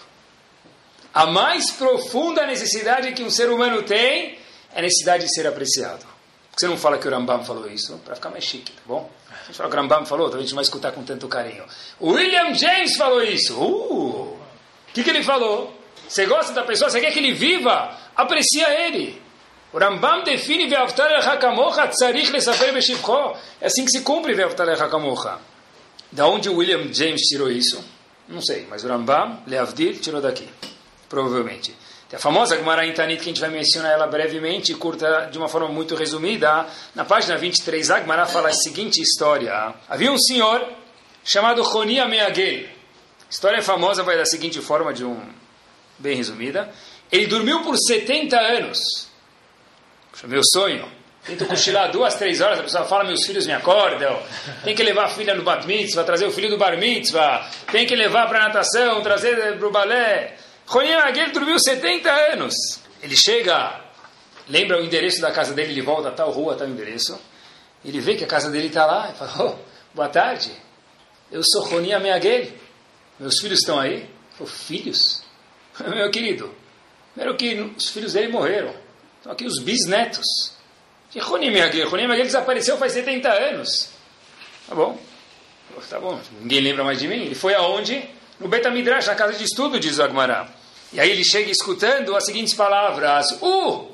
[1.13, 4.37] A mais profunda necessidade que um ser humano tem
[4.73, 6.01] é a necessidade de ser apreciado.
[6.01, 7.97] Por que você não fala que o Rambam falou isso?
[8.03, 9.09] Para ficar mais chique, tá bom?
[9.29, 11.27] A gente fala que o Rambam falou, talvez a gente não vai escutar com tanto
[11.29, 11.63] carinho.
[12.01, 13.55] William James falou isso.
[13.57, 14.33] Uh!
[14.33, 15.73] O que, que ele falou?
[16.07, 17.97] Você gosta da pessoa, você quer que ele viva?
[18.15, 19.21] Aprecia ele.
[19.75, 23.35] O Rambam define Ve'avtar el-Hakamocha tzarich lesafer beshivcho.
[23.59, 25.37] É assim que se cumpre Ve'avtar el-Hakamocha.
[26.09, 27.83] Da onde o William James tirou isso?
[28.25, 30.47] Não sei, mas o Rambam, Leavdil, tirou daqui.
[31.09, 31.75] Provavelmente.
[32.07, 35.49] Tem a famosa Gemara Intanit, que a gente vai mencionar ela brevemente, curta de uma
[35.49, 36.65] forma muito resumida.
[36.95, 39.73] Na página 23, a Gemara fala a seguinte história.
[39.89, 40.65] Havia um senhor
[41.21, 42.69] chamado Ronia Meagel.
[43.29, 45.19] História é famosa, vai da seguinte forma, de um
[45.99, 46.71] bem resumida.
[47.11, 49.04] Ele dormiu por 70 anos.
[50.23, 50.89] Meu sonho.
[51.25, 54.21] Tento cochilar duas, três horas, a pessoa fala, meus filhos me acordam.
[54.63, 57.49] Tem que levar a filha no bat mitzvah, trazer o filho do bar mitzvah.
[57.71, 60.37] Tem que levar para natação, trazer para o balé.
[60.67, 62.53] Ronim Aguel dormiu 70 anos.
[63.01, 63.81] Ele chega,
[64.47, 67.19] lembra o endereço da casa dele, ele volta a tal rua, tal endereço.
[67.83, 69.07] Ele vê que a casa dele está lá.
[69.09, 70.51] Ele fala, oh, boa tarde.
[71.31, 72.47] Eu sou Ronim Aguel.
[73.19, 74.07] Meus filhos estão aí?
[74.37, 75.23] Falei, filhos?
[75.87, 76.53] Meu querido,
[77.13, 78.84] primeiro que os filhos dele morreram.
[79.25, 80.51] Estão aqui os bisnetos.
[81.09, 81.89] Que Ronim Aguel?
[81.89, 83.89] Ronim Aguel desapareceu faz 70 anos.
[84.67, 84.99] Tá bom.
[85.89, 87.23] Tá bom, ninguém lembra mais de mim.
[87.23, 88.07] Ele foi aonde?
[88.39, 90.47] No Betamidrash, na casa de estudo, diz Agmará.
[90.93, 93.31] E aí ele chega escutando as seguintes palavras.
[93.41, 93.89] Uh!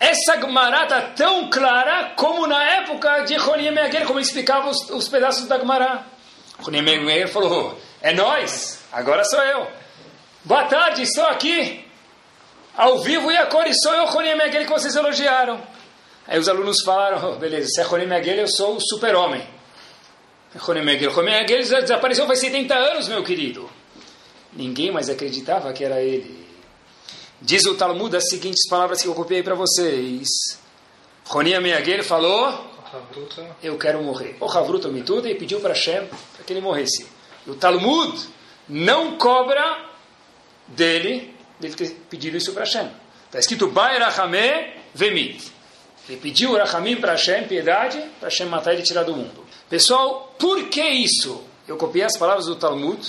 [0.00, 4.88] Essa Agmará está tão clara como na época de Ronim Aguel, como ele explicava os,
[4.88, 6.06] os pedaços da Agmará.
[6.60, 9.70] Ronim Aguel falou, é nós, agora sou eu.
[10.44, 11.81] Boa tarde, estou aqui,
[12.76, 15.60] ao vivo e a cor, e sou eu, Ronim Aguel, que vocês elogiaram.
[16.26, 19.46] Aí os alunos falaram, oh, beleza, se é Ronim Aguel, eu sou o super-homem.
[20.56, 23.68] Ronim Aguel, Ronim Aguel desapareceu faz 70 anos, meu querido.
[24.52, 26.46] Ninguém mais acreditava que era ele.
[27.40, 30.28] Diz o Talmud as seguintes palavras que eu copiei para vocês.
[31.26, 32.70] Ronim Aguel falou,
[33.62, 34.36] eu quero morrer.
[34.40, 37.06] O Havruta Mituda e pediu para Hashem para que ele morresse.
[37.46, 38.28] E o Talmud
[38.68, 39.90] não cobra
[40.68, 41.31] dele,
[41.62, 42.90] dele ter pedido isso para Hashem.
[43.26, 45.50] Está escrito Bairachame Vemit.
[46.08, 49.46] Ele pediu Rachamim para Hashem, piedade, para Hashem matar ele e tirar do mundo.
[49.70, 51.44] Pessoal, por que isso?
[51.66, 53.00] Eu copiei as palavras do Talmud.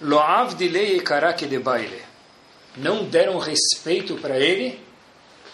[0.00, 2.02] Loav dilei karake de baile.
[2.76, 4.80] Não deram respeito para ele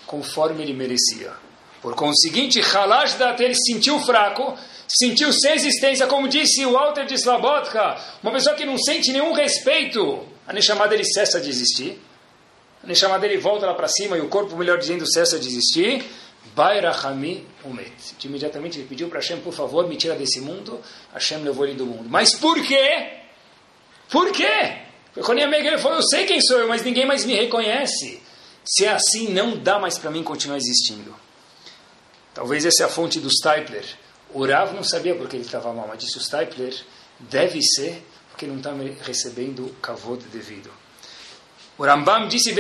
[0.07, 1.33] conforme ele merecia.
[1.83, 4.57] Por conseguinte, Halash Dat ele sentiu fraco,
[4.89, 9.33] sentiu sem existência, como disse o Walter de Slabotka, uma pessoa que não sente nenhum
[9.33, 12.01] respeito, a Neshama dele cessa de existir.
[12.83, 16.03] A Neshama dele volta lá para cima e o corpo, melhor dizendo, cessa de existir.
[16.57, 17.93] Bairachami Umet.
[18.25, 20.81] Imediatamente ele pediu para Hashem, por favor, me tira desse mundo.
[21.13, 22.09] Hashem levou ele do mundo.
[22.09, 23.11] Mas por quê?
[24.11, 24.79] Por quê?
[25.13, 28.23] Porque ele falou, eu sei quem sou eu, mas ninguém mais me reconhece.
[28.65, 31.15] Se é assim, não dá mais para mim continuar existindo.
[32.33, 33.85] Talvez essa é a fonte do Stipler.
[34.33, 36.75] O Rav não sabia porque ele estava mal, mas disse o Stipler,
[37.21, 38.03] deve ser
[38.39, 38.73] porque não está
[39.05, 40.71] recebendo o kavod devido.
[41.77, 42.55] O Rambam disse,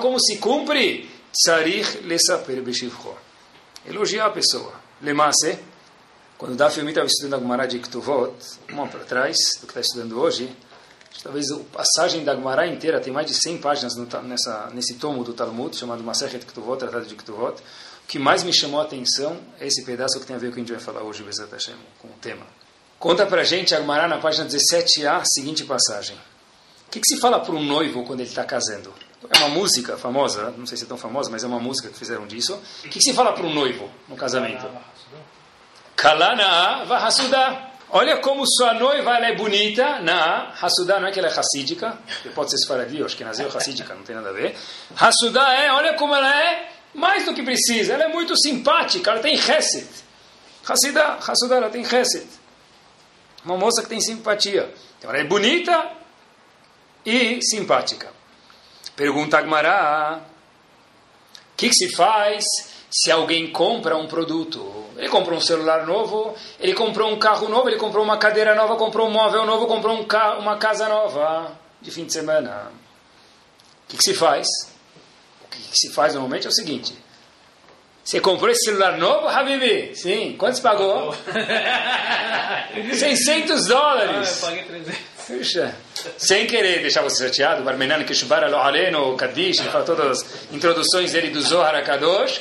[0.00, 1.10] como se cumpre?
[1.30, 3.14] Tsarich lesaper beshivcho.
[3.86, 4.72] Elogiar a pessoa.
[5.02, 5.58] Lemase,
[6.38, 8.32] quando Daf Yomi estava estudando a Gemara de Ktuvot,
[8.70, 10.50] uma para trás do que está estudando hoje,
[11.22, 15.22] talvez a passagem da Gemara inteira tem mais de 100 páginas no, nessa, nesse tomo
[15.22, 17.60] do Talmud, chamado Masechet Ktuvot, Tratado de Ktuvot.
[18.04, 20.52] O que mais me chamou a atenção é esse pedaço que tem a ver com
[20.52, 22.46] o que a gente vai falar hoje, Bezat Hashem, com o tema.
[22.98, 26.16] Conta para a gente a Gemara na página 17a, seguinte passagem.
[26.88, 28.92] O que, que se fala para um noivo quando ele está casando?
[29.30, 31.96] É uma música famosa, não sei se é tão famosa, mas é uma música que
[31.96, 32.54] fizeram disso.
[32.54, 34.66] O que, que se fala para um noivo no casamento?
[35.94, 37.68] Kalana Vahasuda.
[37.90, 40.00] Olha como sua noiva ela é bonita.
[40.00, 41.96] Na Hasuda não é que ela é racídica,
[42.34, 44.56] pode ser esfaradi, acho que nasceu racídica, não tem nada a ver.
[44.96, 47.94] Hasuda é, olha como ela é, mais do que precisa.
[47.94, 49.88] Ela é muito simpática, ela tem reset.
[50.66, 52.37] Hasuda, Hasuda, ela tem reset.
[53.48, 54.70] Uma moça que tem simpatia.
[54.98, 55.90] Então ela é bonita
[57.04, 58.12] e simpática.
[58.94, 62.44] Pergunta Agmará, o que, que se faz
[62.90, 64.84] se alguém compra um produto?
[64.98, 68.76] Ele comprou um celular novo, ele comprou um carro novo, ele comprou uma cadeira nova,
[68.76, 70.06] comprou um móvel novo, comprou um
[70.40, 72.70] uma casa nova de fim de semana.
[73.84, 74.46] O que, que se faz?
[75.42, 76.94] O que, que se faz normalmente é o seguinte:
[78.08, 79.94] você comprou esse celular novo, Habibi?
[79.94, 80.34] Sim.
[80.38, 81.14] Quantos pagou?
[82.94, 84.42] 600 dólares.
[84.42, 84.98] Ah, eu paguei 300.
[85.26, 85.74] Puxa,
[86.16, 91.12] sem querer deixar você chateado, Barmenan Kishbar Lo Aleno, Kadish, ele fala todas as introduções
[91.12, 92.40] dele do Zohar Kadosh.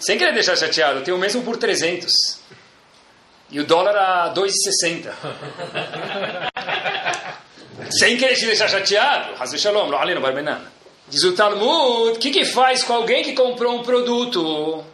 [0.00, 2.12] Sem querer deixar chateado, tem o mesmo por 300.
[3.52, 5.12] E o dólar a 2,60.
[8.00, 9.40] Sem querer te deixar chateado.
[9.40, 10.60] Hazel Shalom, lo aleno barbenan.
[11.10, 14.84] Diz o Talmud, o que, que faz com alguém que comprou um produto?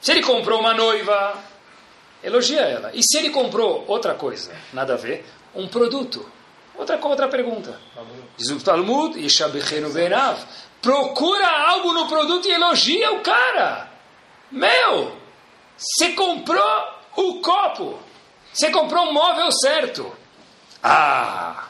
[0.00, 1.42] Se ele comprou uma noiva,
[2.22, 2.90] elogia ela.
[2.92, 5.24] E se ele comprou outra coisa, nada a ver,
[5.54, 6.30] um produto?
[6.74, 7.80] Outra, outra pergunta.
[8.36, 10.38] Diz o Talmud, Ishabechenu Benav,
[10.82, 13.90] procura algo no produto e elogia o cara.
[14.50, 15.16] Meu,
[15.76, 16.84] você comprou
[17.16, 17.98] o copo,
[18.52, 20.12] você comprou um móvel certo.
[20.82, 21.68] Ah,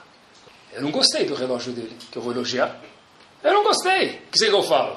[0.73, 2.77] eu não gostei do relógio dele, que eu vou elogiar.
[3.47, 4.09] Eu não gostei.
[4.09, 4.97] O que você que eu falo?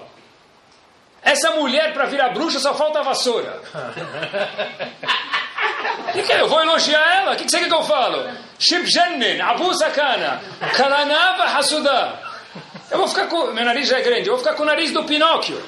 [1.21, 3.61] Essa mulher, para virar bruxa, só falta a vassoura.
[6.09, 7.33] O que, eu vou elogiar ela?
[7.33, 8.27] O que, você quer que eu falo?
[8.57, 10.41] Shibjennen, Abu Sakana,
[10.75, 12.19] Kalanava Hasuda.
[12.89, 13.51] Eu vou ficar com.
[13.53, 15.61] Meu nariz já é grande, eu vou ficar com o nariz do Pinóquio.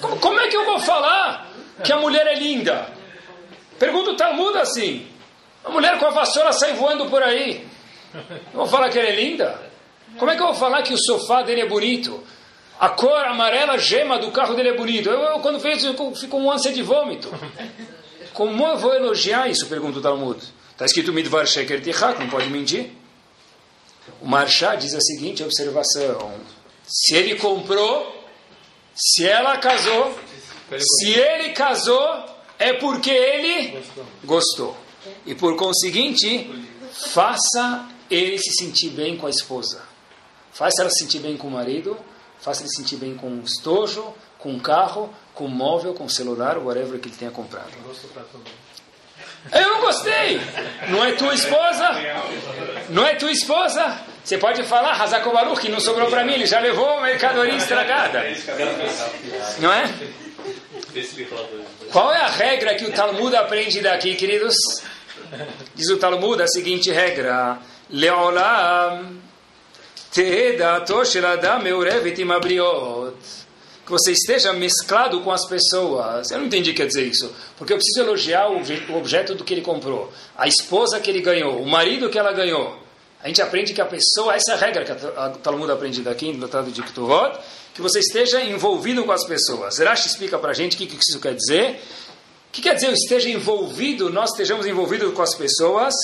[0.00, 1.46] Como, como é que eu vou falar
[1.82, 2.88] que a mulher é linda?
[3.78, 5.08] Pergunta o Talmud assim.
[5.64, 7.66] A mulher com a vassoura sai voando por aí.
[8.12, 9.58] Eu vou falar que ela é linda?
[10.18, 12.22] Como é que eu vou falar que o sofá dele é bonito?
[12.78, 15.08] A cor amarela gema do carro dele é bonito.
[15.08, 17.32] Eu, eu quando vejo, eu fico com um ânsia de vômito.
[18.32, 19.66] Como eu vou elogiar isso?
[19.66, 20.42] Pergunta o Talmud.
[20.72, 22.90] Está escrito Midvar Sheker Tichak, não pode mentir.
[24.20, 26.34] O Marchá diz a seguinte observação:
[26.84, 28.24] se ele comprou,
[28.94, 30.18] se ela casou,
[30.78, 32.24] se ele casou,
[32.58, 33.80] é porque ele
[34.24, 34.76] gostou.
[35.24, 36.50] E por conseguinte,
[37.12, 39.93] faça ele se sentir bem com a esposa.
[40.54, 41.98] Faça ela se sentir bem com o marido,
[42.40, 46.04] faça ele se sentir bem com o estojo, com o carro, com o móvel, com
[46.04, 47.70] o celular, whatever que ele tenha comprado.
[49.52, 50.40] Eu não gostei.
[50.88, 51.90] Não é tua esposa?
[52.88, 54.00] Não é tua esposa?
[54.22, 58.22] Você pode falar, Hazakobaru, que não sobrou para mim, ele já levou a mercadoria estragada.
[59.58, 59.92] Não é?
[61.90, 64.54] Qual é a regra que o Talmud aprende daqui, queridos?
[65.74, 67.58] Diz o Talmud a seguinte regra:
[67.90, 69.23] Leolam
[73.84, 76.30] que você esteja mesclado com as pessoas.
[76.30, 77.34] Eu não entendi o que quer dizer isso.
[77.56, 81.60] Porque eu preciso elogiar o objeto do que ele comprou, a esposa que ele ganhou,
[81.60, 82.78] o marido que ela ganhou.
[83.20, 86.32] A gente aprende que a pessoa, essa é a regra que a Talmud aprende daqui
[86.32, 87.36] no Tratado de Ketuvot,
[87.74, 89.74] que você esteja envolvido com as pessoas.
[89.74, 91.82] Zerash explica para a gente o que, que isso quer dizer.
[92.48, 95.94] O que quer dizer eu esteja envolvido, nós estejamos envolvidos com as pessoas?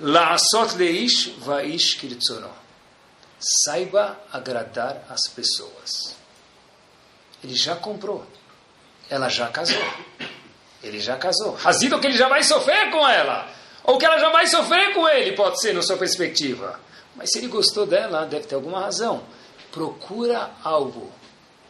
[0.00, 2.62] La'asot leish va'ish kiritzono.
[3.42, 6.16] Saiba agradar as pessoas.
[7.42, 8.24] Ele já comprou.
[9.10, 9.82] Ela já casou.
[10.82, 11.54] Ele já casou.
[11.54, 13.48] Razido que ele já vai sofrer com ela.
[13.84, 16.78] Ou que ela já vai sofrer com ele, pode ser, na sua perspectiva.
[17.16, 19.22] Mas se ele gostou dela, deve ter alguma razão.
[19.72, 21.10] Procura algo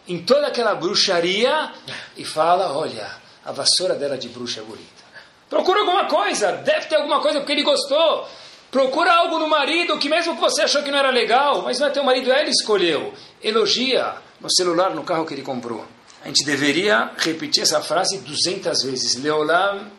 [0.06, 1.72] em toda aquela bruxaria
[2.16, 3.10] e fala: olha,
[3.44, 5.02] a vassoura dela de bruxa é bonita.
[5.48, 8.28] Procura alguma coisa, deve ter alguma coisa porque ele gostou.
[8.72, 11.88] Procura algo no marido que mesmo que você achou que não era legal, mas não
[11.88, 13.12] é teu marido, ele escolheu.
[13.42, 15.86] Elogia no celular, no carro que ele comprou.
[16.24, 19.16] A gente deveria repetir essa frase 200 vezes.
[19.16, 19.90] Leolam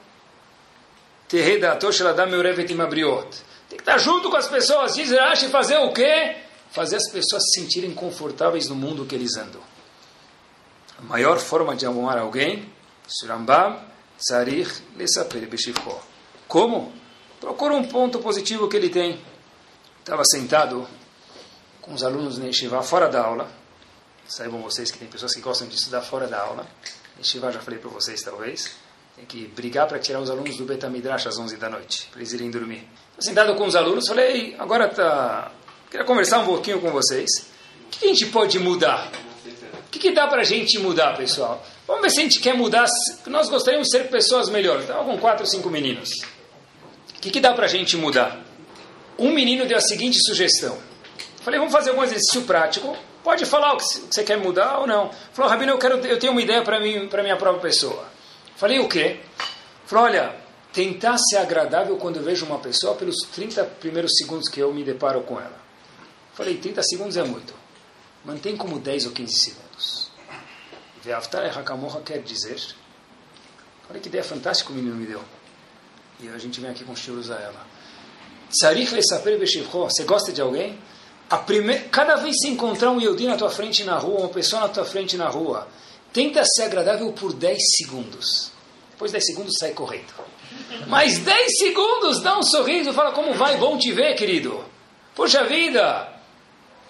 [3.69, 4.95] tem que estar junto com as pessoas.
[4.95, 6.37] Diz Rashi fazer o quê?
[6.71, 9.61] Fazer as pessoas se sentirem confortáveis no mundo que eles andam.
[10.97, 12.71] A maior forma de amar alguém,
[13.07, 13.79] Surambam,
[14.17, 15.99] Sarich, Lesaper, Beshivko.
[16.47, 16.91] Como?
[17.43, 19.19] Procura um ponto positivo que ele tem.
[19.99, 20.87] Estava sentado
[21.81, 23.51] com os alunos na Yeshiva fora da aula.
[24.25, 26.65] Saibam vocês que tem pessoas que gostam de estudar fora da aula.
[27.19, 28.71] Yeshiva já falei para vocês, talvez.
[29.17, 32.31] Tem que brigar para tirar os alunos do Betamidrash às 11 da noite, para eles
[32.31, 32.87] irem dormir.
[33.19, 35.51] Sentado com os alunos, falei, agora tá...
[35.91, 37.29] Queria conversar um pouquinho com vocês.
[37.87, 39.11] O que a gente pode mudar?
[39.85, 41.61] O que, que dá para a gente mudar, pessoal?
[41.85, 42.85] Vamos ver se a gente quer mudar.
[43.27, 44.83] Nós gostaríamos de ser pessoas melhores.
[44.83, 46.09] Estava com quatro, cinco meninos.
[47.23, 48.37] Que, que dá para a gente mudar?
[49.17, 50.77] Um menino deu a seguinte sugestão.
[51.41, 52.97] Falei, vamos fazer algum exercício prático.
[53.23, 55.09] Pode falar o que você quer mudar ou não.
[55.31, 58.09] Falou, Rabino, eu, quero, eu tenho uma ideia para mim, para minha própria pessoa.
[58.57, 59.21] Falei o quê?
[59.85, 60.35] Falei, olha,
[60.73, 64.83] tentar ser agradável quando eu vejo uma pessoa pelos 30 primeiros segundos que eu me
[64.83, 65.61] deparo com ela.
[66.33, 67.53] Falei, 30 segundos é muito.
[68.25, 70.11] Mantém como 10 ou 15 segundos.
[71.01, 72.59] Ve'aftar Hakamoha quer dizer.
[73.89, 75.23] Olha que ideia fantástica o menino me deu.
[76.19, 77.65] E a gente vem aqui com estilos a ela.
[78.49, 79.79] Tsarich lesaper beshivcho.
[79.79, 80.77] Você gosta de alguém?
[81.29, 81.89] A primeir...
[81.89, 84.85] Cada vez que encontrar um Yodi na tua frente na rua, uma pessoa na tua
[84.85, 85.67] frente na rua,
[86.11, 88.51] tenta ser agradável por 10 segundos.
[88.91, 90.13] Depois de 10 segundos sai correndo.
[90.87, 94.63] Mais 10 segundos, dá um sorriso, fala como vai, bom te ver, querido.
[95.15, 96.13] Poxa vida,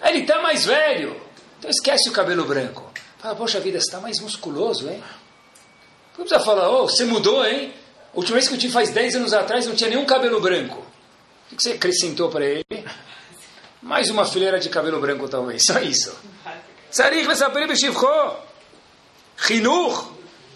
[0.02, 1.20] ele está mais velho.
[1.58, 2.92] Então esquece o cabelo branco.
[3.18, 5.02] Fala, poxa vida, você está mais musculoso, hein?
[6.18, 7.72] Não precisa falar, oh, você mudou, hein?
[8.14, 10.78] A última vez que eu tive faz 10 anos atrás, não tinha nenhum cabelo branco.
[11.50, 12.64] O que você acrescentou para ele?
[13.82, 15.64] Mais uma fileira de cabelo branco, talvez.
[15.66, 16.16] Só isso.
[16.92, 18.36] Sarich lesaper b'shivcho.
[19.36, 20.12] Chinuch.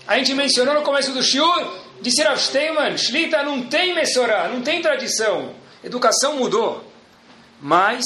[0.07, 4.63] A gente mencionou no começo do shiur, disse Rav Steinman, Shlita não tem Messorá, não
[4.63, 5.53] tem tradição.
[5.83, 6.85] Educação mudou.
[7.61, 8.05] Mas,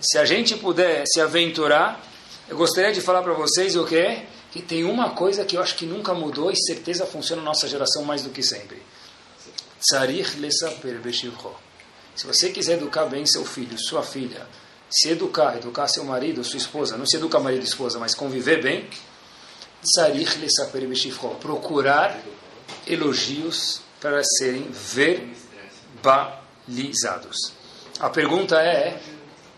[0.00, 2.00] se a gente puder se aventurar,
[2.48, 4.22] eu gostaria de falar para vocês o quê?
[4.56, 7.68] Que tem uma coisa que eu acho que nunca mudou e certeza funciona na nossa
[7.68, 8.82] geração mais do que sempre.
[9.78, 11.54] Tzarich lesaper b'shivcho.
[12.14, 14.46] Se você quiser educar bem seu filho, sua filha,
[14.88, 18.62] se educar, educar seu marido, sua esposa, não se educar marido e esposa, mas conviver
[18.62, 18.88] bem,
[19.82, 21.36] tzarich lesaper b'shivcho.
[21.38, 22.18] Procurar
[22.86, 24.70] elogios para serem
[26.00, 27.52] verbalizados.
[28.00, 28.98] A pergunta é,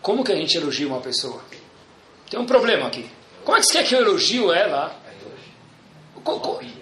[0.01, 1.41] como que a gente elogia uma pessoa?
[2.29, 3.09] Tem um problema aqui.
[3.43, 4.95] Como é que você quer que eu elogio ela?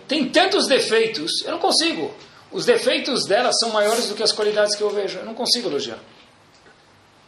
[0.08, 2.14] Tem tantos defeitos, eu não consigo.
[2.52, 5.20] Os defeitos dela são maiores do que as qualidades que eu vejo.
[5.20, 6.00] Eu não consigo elogiar.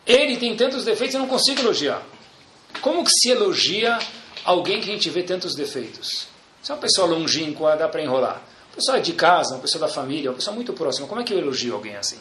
[0.05, 2.01] Ele tem tantos defeitos, eu não consigo elogiar.
[2.81, 3.99] Como que se elogia
[4.43, 6.27] alguém que a gente vê tantos defeitos?
[6.63, 8.41] Se é uma pessoa longínqua, dá para enrolar.
[8.69, 11.07] Uma pessoa de casa, uma pessoa da família, uma pessoa muito próxima.
[11.07, 12.19] Como é que eu elogio alguém assim?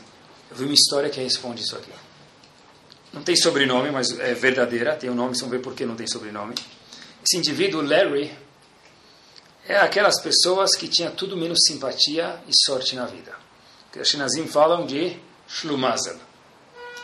[0.50, 1.90] Eu vi uma história que responde isso aqui.
[3.12, 4.96] Não tem sobrenome, mas é verdadeira.
[4.96, 6.54] Tem um nome, vocês vão ver por que não tem sobrenome.
[7.28, 8.34] Esse indivíduo, Larry,
[9.68, 13.34] é aquelas pessoas que tinha tudo menos simpatia e sorte na vida.
[13.92, 15.14] Que os Shinazim falam de
[15.46, 16.16] Shlumazel.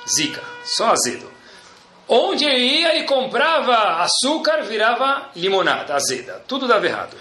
[0.08, 1.30] Zika, só azedo.
[2.08, 6.42] Onde ele ia, ele comprava açúcar, virava limonada, azeda.
[6.48, 7.18] Tudo dava errado.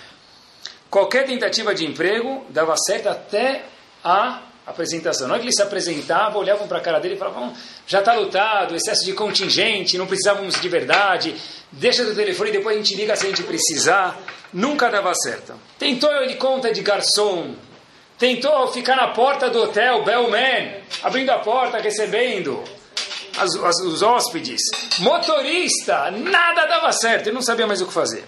[0.89, 3.65] Qualquer tentativa de emprego dava certo até
[4.01, 5.27] a apresentação.
[5.27, 7.53] Na hora que ele se apresentava, olhavam para a cara dele e falavam:
[7.85, 11.35] já está lutado, excesso de contingente, não precisávamos de verdade,
[11.71, 14.19] deixa do telefone e depois a gente liga se a gente precisar.
[14.53, 15.53] Nunca dava certo.
[15.79, 17.55] Tentou ele conta de garçom,
[18.19, 22.63] tentou ficar na porta do hotel, bellman, abrindo a porta, recebendo
[23.37, 24.61] as, as, os hóspedes,
[24.99, 28.23] motorista, nada dava certo, ele não sabia mais o que fazer.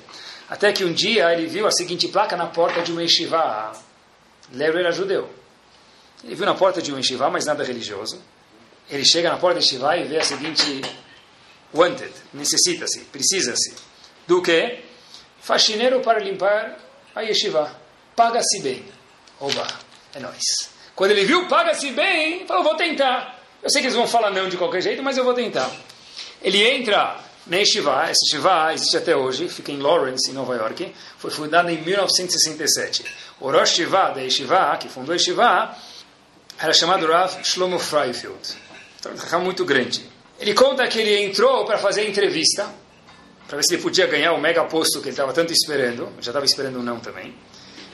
[0.49, 3.71] Até que um dia ele viu a seguinte placa na porta de um yeshiva.
[4.53, 5.29] Larry era judeu.
[6.23, 8.21] Ele viu na porta de um yeshiva, mas nada religioso.
[8.89, 10.81] Ele chega na porta do yeshiva e vê a seguinte
[11.73, 13.73] wanted, necessita-se, precisa-se.
[14.27, 14.79] Do que?
[15.41, 16.77] Faxineiro para limpar
[17.13, 17.75] a yeshiva.
[18.15, 18.85] Paga-se bem.
[19.39, 19.67] Oba,
[20.13, 20.69] é nóis.
[20.95, 23.39] Quando ele viu paga-se bem, falou, vou tentar.
[23.61, 25.69] Eu sei que eles vão falar não de qualquer jeito, mas eu vou tentar.
[26.41, 30.93] Ele entra na Yeshiva, esse Yeshiva existe até hoje, fica em Lawrence, em Nova York,
[31.17, 33.05] foi fundado em 1967.
[33.39, 35.75] O Rosh Yeshiva da Yeshiva, que fundou a Yeshiva,
[36.59, 38.55] era chamado Rav Shlomo Freifield.
[38.99, 40.05] Então, um muito grande.
[40.39, 42.67] Ele conta que ele entrou para fazer a entrevista,
[43.47, 46.31] para ver se ele podia ganhar o mega posto que ele estava tanto esperando, já
[46.31, 47.33] estava esperando um não também.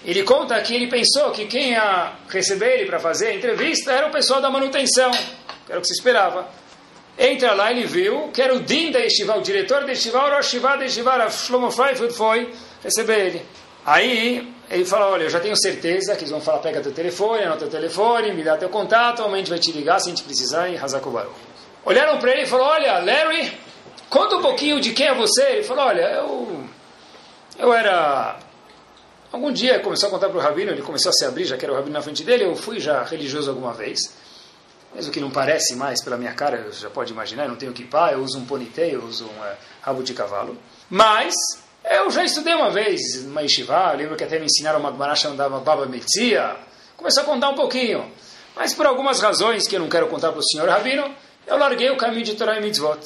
[0.03, 4.07] Ele conta que ele pensou que quem ia receber ele para fazer a entrevista era
[4.07, 6.49] o pessoal da manutenção, que era o que se esperava.
[7.19, 10.35] Entra lá, ele viu que era o Din da Yeshiva, o diretor da Yeshiva, o
[10.35, 12.51] Rosh Yeshiva da Yeshiva, Shlomo Freifeld foi
[12.83, 13.45] receber ele.
[13.85, 17.43] Aí ele fala, olha, eu já tenho certeza que eles vão falar, pega teu telefone,
[17.43, 20.23] anota teu telefone, me dá teu contato, a gente vai te ligar se a gente
[20.23, 21.31] precisar em Hazakobaru.
[21.83, 23.51] Olharam para ele e falaram, olha, Larry,
[24.09, 25.43] conta um pouquinho de quem é você.
[25.43, 26.63] Ele falou, olha, eu,
[27.59, 28.39] eu era...
[29.31, 31.65] Algum dia começou a contar para o Rabino, ele começou a se abrir, já que
[31.65, 34.21] era o Rabino na frente dele, eu fui já religioso alguma vez
[34.93, 37.71] mesmo que não parece mais pela minha cara, você já pode imaginar, eu não tenho
[37.71, 40.57] kippah, eu uso um ponytail, eu uso um uh, rabo de cavalo.
[40.89, 41.33] Mas
[41.83, 45.49] eu já estudei uma vez numa yeshiva, lembro que até me ensinaram uma Gemara chamada
[45.49, 46.55] Baba Metzia.
[46.95, 48.11] Começou a contar um pouquinho.
[48.55, 51.13] Mas por algumas razões que eu não quero contar para o senhor Rabino,
[51.47, 52.99] eu larguei o caminho de Torah e Mitzvot.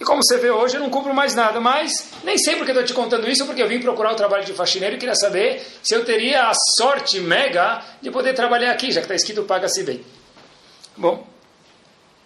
[0.00, 2.84] E como você vê hoje, eu não cumpro mais nada, mas nem sei porque estou
[2.84, 5.94] te contando isso, porque eu vim procurar o trabalho de faxineiro e queria saber se
[5.94, 10.04] eu teria a sorte mega de poder trabalhar aqui, já que está escrito paga-se bem.
[10.96, 11.26] Bom,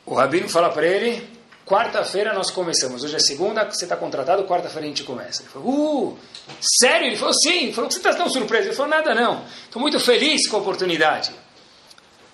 [0.04, 1.36] o Rabino fala para ele,
[1.67, 5.43] quarta-feira nós começamos, hoje é segunda, você está contratado, quarta-feira a gente começa.
[5.43, 6.19] Ele falou, uh,
[6.61, 7.09] sério?
[7.09, 7.64] Ele falou, sim.
[7.64, 8.69] Ele falou, que você está tão surpreso?
[8.69, 11.33] Ele falou, nada não, estou muito feliz com a oportunidade.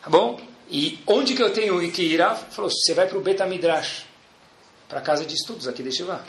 [0.02, 0.38] Tá bom?
[0.68, 2.20] E onde que eu tenho que ir?
[2.20, 4.04] Ele falou, você vai para o Betamidrash,
[4.86, 6.20] para a casa de estudos aqui de Shivá.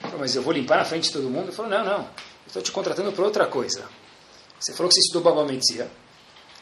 [0.00, 1.46] Ele falou, mas eu vou limpar na frente de todo mundo?
[1.46, 2.08] Ele falou, não, não,
[2.46, 3.88] estou te contratando para outra coisa.
[4.58, 5.90] Você falou que você estudou Baba Metzia.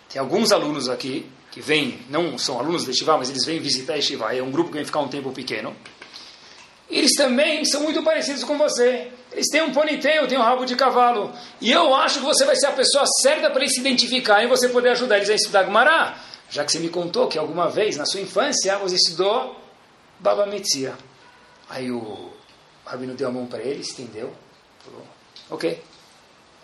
[0.09, 1.29] Tem alguns alunos aqui
[1.59, 4.33] que vêm, não são alunos de Yeshiva, mas eles vêm visitar Yeshiva.
[4.33, 5.75] É um grupo que vem ficar um tempo pequeno.
[6.89, 9.11] Eles também são muito parecidos com você.
[9.33, 11.33] Eles têm um ponytail, têm um rabo de cavalo.
[11.61, 14.47] E eu acho que você vai ser a pessoa certa para eles se identificar e
[14.47, 16.17] você poder ajudar eles a estudar Gemara.
[16.49, 19.61] Já que você me contou que alguma vez, na sua infância, você estudou
[20.21, 20.95] Baba Metzia.
[21.69, 22.31] Aí o
[22.87, 24.33] Rabino deu a mão para ele, estendeu.
[24.85, 25.05] Falou,
[25.51, 25.83] ok.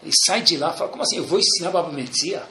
[0.05, 2.45] Ele sai de lá e fala, como assim, eu vou ensinar Baba Metzia?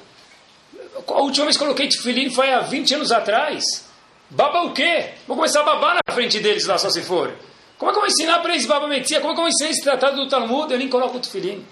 [1.08, 3.86] A última vez que coloquei tefilim foi há 20 anos atrás.
[4.30, 5.12] Baba o quê?
[5.28, 7.34] Vou começar a babar na frente deles lá, só se for.
[7.78, 9.20] Como é que eu vou ensinar para eles Baba Metzia?
[9.20, 10.72] Como é que eu vou ensinar esse tratado do Talmud?
[10.72, 11.66] Eu nem coloco o tefilim.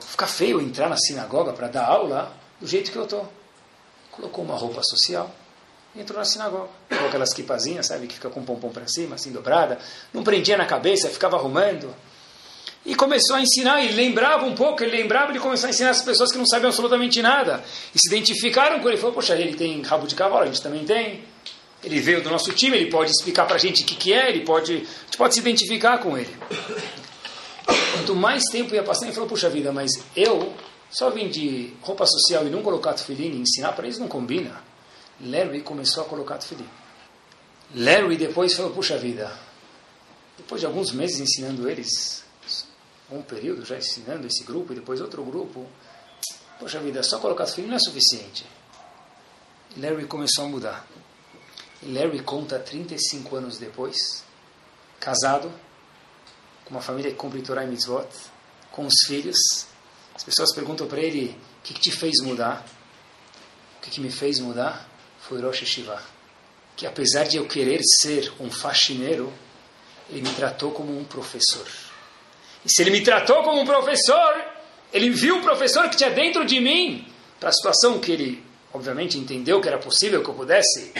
[0.00, 3.30] Fica feio entrar na sinagoga para dar aula do jeito que eu estou.
[4.10, 5.30] Colocou uma roupa social
[5.96, 6.68] entrou na sinagoga.
[6.88, 9.78] Com aquelas quipazinhas, sabe, que fica com o pompom para cima, assim, dobrada.
[10.12, 11.94] Não prendia na cabeça, ficava arrumando.
[12.84, 16.02] E começou a ensinar, e lembrava um pouco, ele lembrava, ele começou a ensinar as
[16.02, 17.62] pessoas que não sabiam absolutamente nada.
[17.94, 20.84] E se identificaram com ele, falou, poxa, ele tem rabo de cavalo, a gente também
[20.84, 21.22] tem.
[21.84, 24.30] Ele veio do nosso time, ele pode explicar para a gente o que, que é,
[24.30, 26.34] ele pode, a gente pode se identificar com ele.
[27.92, 30.54] Quanto mais tempo ia passando, ele falou, puxa vida, mas eu
[30.90, 34.62] só vim de roupa social e não colocar tefilim e ensinar para eles não combina.
[35.20, 36.68] Larry começou a colocar tefilim.
[37.74, 39.30] Larry depois falou, puxa vida,
[40.36, 42.19] depois de alguns meses ensinando eles,
[43.10, 45.66] um período já ensinando esse grupo e depois outro grupo,
[46.58, 48.46] poxa vida, só colocar tefilim não é suficiente.
[49.76, 50.86] Larry começou a mudar.
[51.82, 54.24] Larry conta 35 anos depois,
[54.98, 55.52] casado,
[56.64, 58.08] com uma família que cumpre Torah e Mitzvot,
[58.70, 59.38] com os filhos.
[60.14, 62.66] As pessoas perguntam para ele, o que, que, te fez mudar?
[63.78, 64.88] O que, que me fez mudar?
[65.20, 66.02] Foi Rosh Hashivah.
[66.76, 69.32] Que apesar de eu querer ser um faxineiro,
[70.08, 71.66] ele me tratou como um professor.
[72.64, 74.44] E se ele me tratou como um professor,
[74.92, 77.06] ele viu o professor que tinha dentro de mim,
[77.38, 80.92] para a situação que ele, obviamente, entendeu que era possível que eu pudesse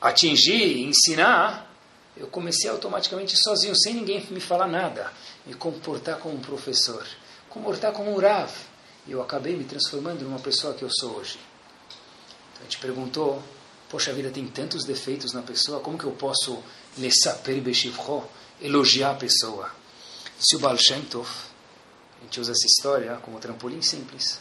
[0.00, 1.68] atingir, ensinar,
[2.16, 5.12] eu comecei automaticamente sozinho, sem ninguém me falar nada,
[5.46, 7.06] me comportar como um professor,
[7.48, 8.50] comportar como um Rav.
[9.06, 11.38] E eu acabei me transformando numa pessoa que eu sou hoje.
[12.52, 13.42] Então a gente perguntou,
[13.88, 16.62] poxa vida, tem tantos defeitos na pessoa, como que eu posso
[16.98, 18.28] lesaper beshivro,
[18.60, 19.77] elogiar a pessoa?
[20.38, 21.28] Se o Baal Shem Tov,
[22.20, 24.40] a gente usa essa história como trampolim simples.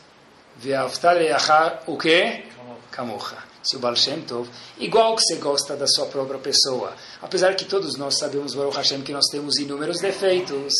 [1.87, 2.45] O quê?
[2.91, 6.93] Kamocha se o Baal Shem Tov, igual que você gosta da sua própria pessoa.
[7.21, 10.73] Apesar que todos nós sabemos, Baruch Hashem, que nós temos inúmeros defeitos.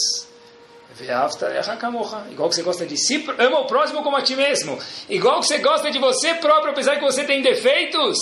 [2.32, 4.80] Igual que você gosta de si, ama o próximo como a ti mesmo.
[5.10, 8.18] Igual que você gosta de você próprio, apesar que você tem defeitos.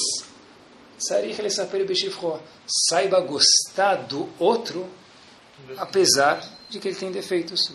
[2.89, 4.89] Saiba gostar do outro,
[5.77, 7.72] apesar de que ele tem defeitos.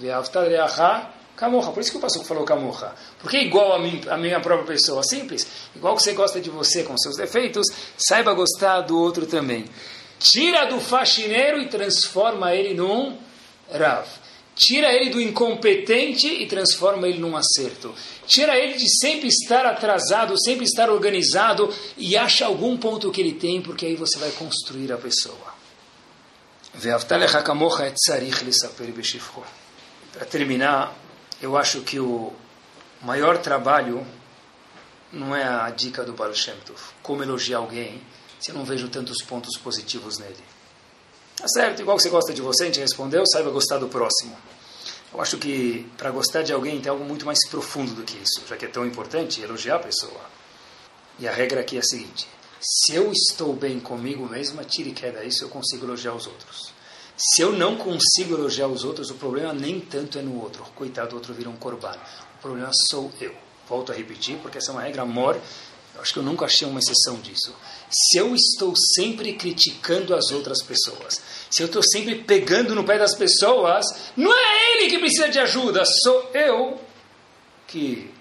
[1.72, 2.95] Por isso que o pastor falou camorra.
[3.18, 5.03] Porque igual a, mim, a minha própria pessoa.
[5.03, 5.47] Simples.
[5.74, 7.66] Igual que você gosta de você com seus defeitos,
[7.97, 9.64] saiba gostar do outro também.
[10.18, 13.16] Tira do faxineiro e transforma ele num
[13.72, 14.07] Rav.
[14.55, 17.95] Tira ele do incompetente e transforma ele num acerto.
[18.26, 23.32] Tira ele de sempre estar atrasado, sempre estar organizado e acha algum ponto que ele
[23.32, 25.59] tem, porque aí você vai construir a pessoa.
[30.12, 30.96] Para terminar,
[31.40, 32.32] eu acho que o
[33.02, 34.06] maior trabalho
[35.12, 38.02] não é a dica do Baal Shem Tov, como elogiar alguém,
[38.40, 40.42] se eu não vejo tantos pontos positivos nele.
[41.36, 44.36] Tá certo, igual que você gosta de você, a gente respondeu, saiba gostar do próximo.
[45.12, 48.42] Eu acho que para gostar de alguém tem algo muito mais profundo do que isso,
[48.48, 50.20] já que é tão importante elogiar a pessoa.
[51.18, 52.28] E a regra aqui é a seguinte:
[52.61, 56.72] se eu estou bem comigo mesmo, tire queda isso, eu consigo elogiar os outros.
[57.16, 60.62] Se eu não consigo elogiar os outros, o problema nem tanto é no outro.
[60.74, 61.96] Coitado, o outro vira um corban.
[62.38, 63.34] O problema sou eu.
[63.68, 65.40] Volto a repetir, porque essa é uma regra mor.
[65.98, 67.54] Acho que eu nunca achei uma exceção disso.
[67.90, 72.98] Se eu estou sempre criticando as outras pessoas, se eu estou sempre pegando no pé
[72.98, 73.84] das pessoas,
[74.16, 76.80] não é ele que precisa de ajuda, sou eu
[77.66, 78.12] que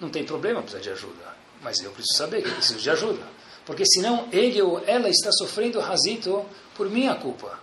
[0.00, 1.36] não tem problema precisa de ajuda.
[1.60, 3.37] Mas eu preciso saber que eu preciso de ajuda.
[3.68, 6.42] Porque senão ele ou ela está sofrendo razito
[6.74, 7.60] por minha culpa.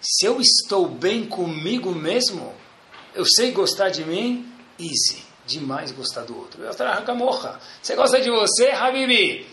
[0.00, 2.52] Se eu estou bem comigo mesmo,
[3.14, 5.22] eu sei gostar de mim, easy.
[5.46, 6.60] Demais gostar do outro.
[7.80, 9.46] Você gosta de você, Habibi?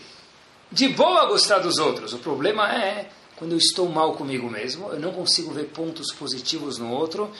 [0.72, 2.12] De boa gostar dos outros.
[2.12, 6.78] O problema é quando eu estou mal comigo mesmo, eu não consigo ver pontos positivos
[6.78, 7.30] no outro.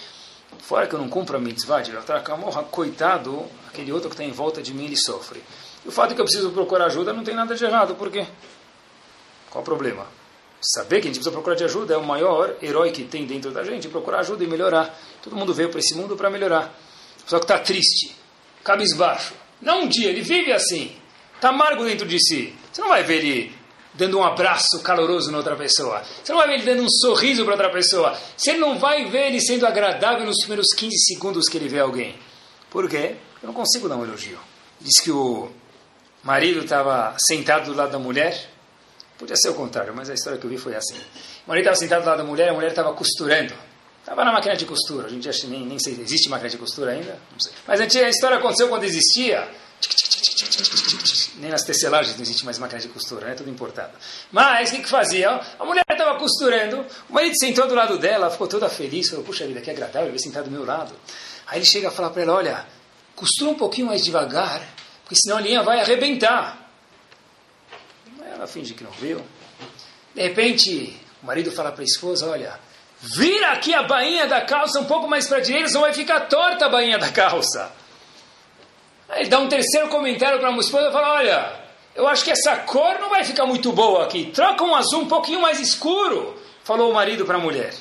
[0.60, 1.90] Fora que eu não cumpro a mitzvah de
[2.70, 5.42] coitado, aquele outro que está em volta de mim, ele sofre.
[5.86, 8.10] E o fato de que eu preciso procurar ajuda não tem nada de errado, por
[8.10, 8.26] quê?
[9.48, 10.04] Qual o problema?
[10.60, 13.52] Saber que a gente precisa procurar de ajuda é o maior herói que tem dentro
[13.52, 14.98] da gente, procurar ajuda e melhorar.
[15.22, 16.76] Todo mundo veio para esse mundo para melhorar.
[17.24, 18.16] Só que está triste,
[18.64, 19.34] cabisbaixo.
[19.62, 20.96] Não um dia, ele vive assim.
[21.36, 22.52] Está amargo dentro de si.
[22.72, 23.54] Você não vai ver ele
[23.94, 26.02] dando um abraço caloroso na outra pessoa.
[26.02, 28.18] Você não vai ver ele dando um sorriso para outra pessoa.
[28.36, 32.18] Você não vai ver ele sendo agradável nos primeiros 15 segundos que ele vê alguém.
[32.70, 33.14] Por quê?
[33.40, 34.38] Eu não consigo dar um elogio.
[34.80, 35.48] Diz que o
[36.26, 38.48] marido estava sentado do lado da mulher
[39.18, 40.96] Podia ser o contrário, mas a história que eu vi foi assim.
[41.46, 43.54] O marido estava sentado do lado da mulher, a mulher estava costurando.
[44.00, 45.06] Estava na máquina de costura.
[45.06, 47.18] A gente acha nem, nem sei, existe máquina de costura ainda?
[47.32, 47.52] Não sei.
[47.66, 49.48] Mas a história aconteceu quando existia.
[51.36, 53.34] Nem nas tecelagens não existe mais máquina de costura, né?
[53.34, 53.92] tudo importado.
[54.30, 55.40] Mas o que, que fazia?
[55.58, 59.46] A mulher estava costurando, o marido sentou do lado dela, ficou toda feliz, falou, puxa
[59.46, 60.94] vida, que agradável, ele sentar do meu lado.
[61.46, 62.66] Aí ele chega a falar para ela, olha,
[63.14, 64.62] costura um pouquinho mais devagar,
[65.06, 66.68] porque senão a linha vai arrebentar.
[68.28, 69.24] Ela finge que não viu.
[70.12, 72.58] De repente, o marido fala para a esposa, olha,
[73.00, 76.22] vira aqui a bainha da calça um pouco mais para a direita, senão vai ficar
[76.22, 77.70] torta a bainha da calça.
[79.08, 81.60] Aí ele dá um terceiro comentário para a esposa e fala, olha,
[81.94, 85.08] eu acho que essa cor não vai ficar muito boa aqui, troca um azul um
[85.08, 87.72] pouquinho mais escuro, falou o marido para a mulher.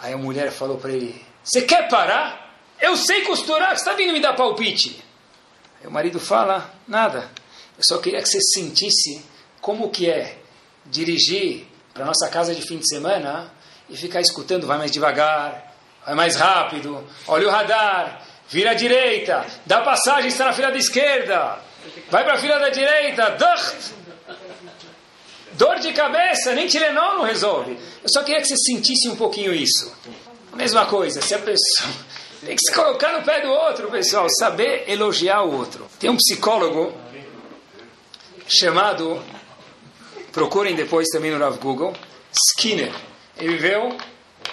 [0.00, 2.52] Aí a mulher falou para ele, você quer parar?
[2.80, 5.06] Eu sei costurar, você está vindo me dar palpite.
[5.80, 7.30] Aí o marido fala, nada.
[7.76, 9.24] Eu só queria que você sentisse
[9.60, 10.38] como que é
[10.86, 13.52] dirigir para nossa casa de fim de semana
[13.88, 15.74] e ficar escutando, vai mais devagar,
[16.04, 20.78] vai mais rápido, olha o radar, vira à direita, dá passagem, está na fila da
[20.78, 21.58] esquerda,
[22.10, 23.36] vai para a fila da direita,
[25.52, 27.72] dor de cabeça, nem Tilenol não resolve.
[28.02, 29.92] Eu só queria que você sentisse um pouquinho isso.
[30.54, 31.88] Mesma coisa, se a pessoa
[32.44, 34.26] tem que se colocar no pé do outro, pessoal.
[34.38, 35.86] Saber elogiar o outro.
[35.98, 36.92] Tem um psicólogo
[38.46, 39.22] chamado,
[40.32, 41.94] procurem depois também no Google,
[42.50, 42.94] Skinner.
[43.36, 43.96] Ele viveu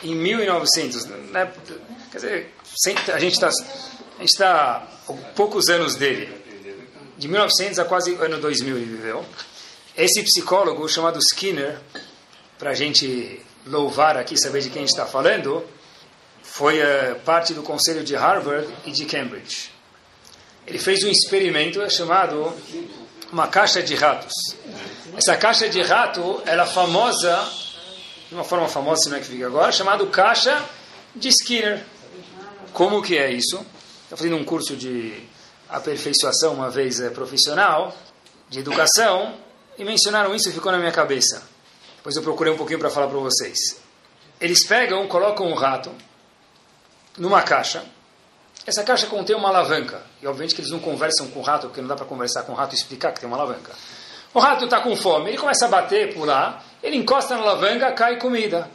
[0.03, 1.05] em 1900.
[1.05, 1.51] Né?
[2.11, 2.53] Quer dizer,
[3.13, 3.49] a gente está
[4.37, 4.87] tá
[5.35, 6.43] poucos anos dele.
[7.17, 9.25] De 1900 a quase ano 2000 ele viveu.
[9.95, 11.79] Esse psicólogo chamado Skinner,
[12.59, 15.63] para a gente louvar aqui, saber de quem a gente está falando,
[16.55, 19.69] foi uh, parte do conselho de Harvard e de Cambridge.
[20.65, 22.53] Ele fez um experimento chamado
[23.29, 24.31] uma caixa de ratos.
[25.17, 27.45] Essa caixa de rato, ela é famosa,
[28.29, 30.63] de uma forma famosa, não é que fica agora, chamado caixa
[31.13, 31.83] de Skinner.
[32.71, 33.57] Como que é isso?
[34.03, 35.13] Estou fazendo um curso de
[35.67, 37.93] aperfeiçoação, uma vez é, profissional,
[38.47, 39.35] de educação,
[39.77, 41.43] e mencionaram isso e ficou na minha cabeça.
[41.97, 43.57] Depois eu procurei um pouquinho para falar para vocês.
[44.39, 45.91] Eles pegam, colocam um rato,
[47.17, 47.83] numa caixa.
[48.65, 50.01] Essa caixa contém uma alavanca.
[50.21, 52.53] E obviamente que eles não conversam com o rato, porque não dá para conversar com
[52.53, 53.71] o rato e explicar que tem uma alavanca.
[54.33, 58.17] O rato está com fome, ele começa a bater, pular, ele encosta na alavanca, cai
[58.17, 58.69] comida.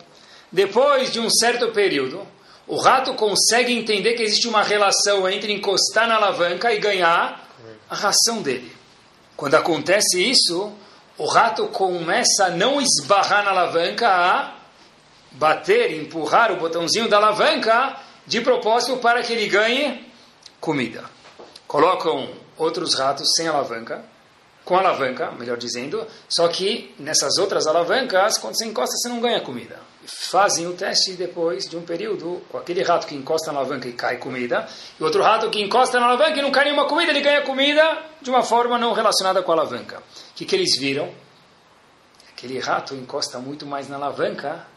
[0.50, 2.26] Depois de um certo período,
[2.66, 7.46] o rato consegue entender que existe uma relação entre encostar na alavanca e ganhar
[7.88, 8.72] a ração dele.
[9.36, 10.72] Quando acontece isso,
[11.18, 14.54] o rato começa a não esbarrar na alavanca, a
[15.32, 17.96] bater, empurrar o botãozinho da alavanca
[18.30, 20.06] de propósito para que ele ganhe
[20.60, 21.02] comida.
[21.66, 24.04] Colocam outros ratos sem alavanca,
[24.64, 29.40] com alavanca, melhor dizendo, só que nessas outras alavancas, quando você encosta, você não ganha
[29.40, 29.80] comida.
[30.06, 33.94] Fazem o teste depois de um período, com aquele rato que encosta na alavanca e
[33.94, 34.68] cai comida,
[34.98, 37.98] e outro rato que encosta na alavanca e não cai nenhuma comida, ele ganha comida
[38.22, 39.98] de uma forma não relacionada com a alavanca.
[39.98, 41.12] O que, que eles viram?
[42.32, 44.69] Aquele rato encosta muito mais na alavanca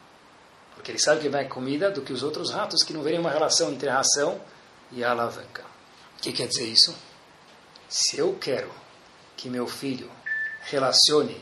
[0.84, 3.32] porque ele sabe que vai comida do que os outros ratos que não veem uma
[3.32, 4.42] relação entre a ração
[4.92, 5.64] e a alavanca.
[6.18, 6.94] O que quer dizer isso?
[7.88, 8.70] Se eu quero
[9.38, 10.12] que meu filho
[10.64, 11.42] relacione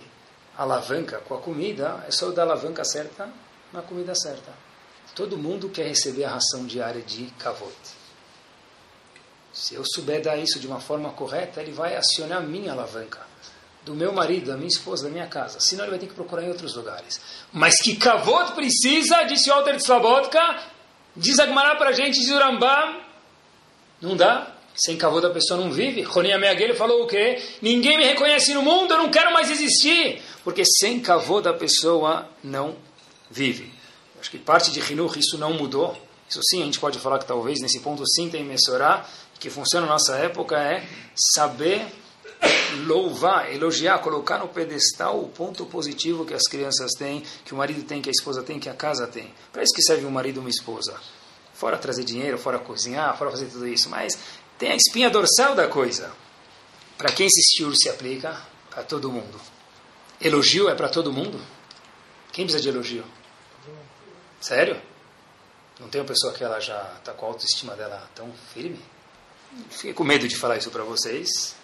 [0.56, 3.34] a alavanca com a comida, é só eu dar a alavanca certa
[3.74, 4.54] na comida certa.
[5.16, 7.96] Todo mundo quer receber a ração diária de cavote.
[9.52, 13.26] Se eu souber dar isso de uma forma correta, ele vai acionar a minha alavanca
[13.84, 15.60] do meu marido, da minha esposa, da minha casa.
[15.60, 17.20] Senão ele vai ter que procurar em outros lugares.
[17.52, 20.60] Mas que Kavod precisa, disse Walter de Slabotka,
[21.16, 23.02] diz Agmará para a gente, diz o Rambam,
[24.02, 24.56] não dá.
[24.76, 26.02] Sem Kavod a pessoa não vive.
[26.02, 27.42] Roninha Meaguele falou o quê?
[27.62, 30.22] Ninguém me reconhece no mundo, eu não quero mais existir.
[30.44, 32.76] Porque sem Kavod a pessoa não
[33.30, 33.72] vive.
[34.20, 35.98] Acho que parte de Hinuch isso não mudou.
[36.30, 39.06] Isso sim, a gente pode falar que talvez nesse ponto sim tem Messorá,
[39.40, 41.86] que funciona na nossa época, é saber
[42.86, 47.84] louvar, elogiar, colocar no pedestal o ponto positivo que as crianças têm, que o marido
[47.84, 49.34] tem, que a esposa tem, que a casa tem.
[49.52, 51.00] Para isso que serve um marido e uma esposa.
[51.54, 53.90] Fora trazer dinheiro, fora cozinhar, fora fazer tudo isso.
[53.90, 54.18] Mas
[54.58, 56.12] tem a espinha dorsal da coisa.
[56.98, 58.42] Para quem esse shiur se aplica?
[58.70, 59.40] Para todo mundo.
[60.20, 61.40] Elogio é para todo mundo?
[62.32, 63.04] Quem precisa de elogio?
[64.40, 64.82] Sério?
[65.80, 68.80] Não tem uma pessoa que ela já está com a autoestima dela tão firme?
[69.70, 71.56] Fiquei com medo de falar isso para vocês,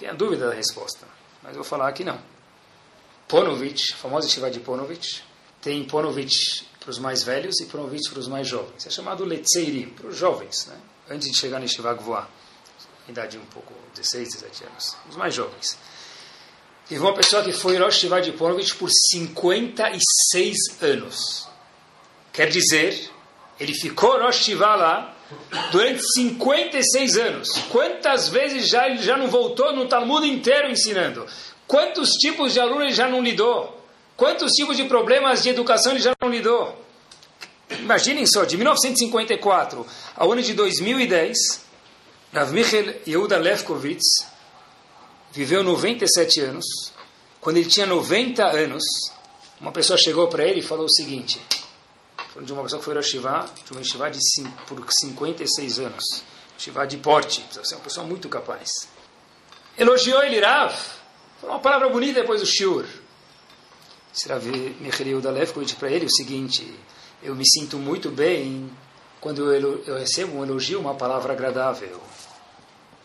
[0.00, 1.06] Fiquei dúvida da resposta,
[1.42, 2.18] mas vou falar que não.
[3.28, 5.22] Ponovich, famoso estiva de Ponovich,
[5.60, 8.86] tem Ponovich para os mais velhos e Ponovich para os mais jovens.
[8.86, 10.80] É chamado Letseirim, para os jovens, né?
[11.10, 12.30] antes de chegar no Shiva voar.
[13.06, 14.96] Idade um pouco, 16, 17 anos.
[15.10, 15.76] Os mais jovens.
[16.88, 21.46] Teve uma pessoa que foi Rosh Shiva de Ponovich por 56 anos.
[22.32, 23.10] Quer dizer,
[23.60, 25.14] ele ficou Rosh Shiva lá
[25.70, 27.48] Durante 56 anos.
[27.70, 31.26] Quantas vezes já ele já não voltou no Talmud inteiro ensinando?
[31.66, 33.80] Quantos tipos de aluno ele já não lidou?
[34.16, 36.76] Quantos tipos de problemas de educação ele já não lidou?
[37.78, 41.64] Imaginem só, de 1954 ao ano de 2010,
[42.32, 42.52] Rav
[43.06, 44.26] Yehuda Lefkowitz
[45.32, 46.66] viveu 97 anos.
[47.40, 48.82] Quando ele tinha 90 anos,
[49.60, 51.40] uma pessoa chegou para ele e falou o seguinte:
[52.42, 54.18] de uma pessoa que foi a Shiva, de uma Shiva de
[54.66, 56.04] por 56 anos,
[56.58, 58.68] Shiva de porte, precisa ser uma pessoa muito capaz.
[59.78, 60.74] Elogiou ele, Rav,
[61.40, 62.84] falou uma palavra bonita depois do Shur.
[64.28, 64.44] Rav
[64.80, 66.74] Michel Yehuda Lefkowitz para ele o seguinte:
[67.22, 68.70] eu me sinto muito bem
[69.20, 72.00] quando eu, eu recebo um elogio, uma palavra agradável.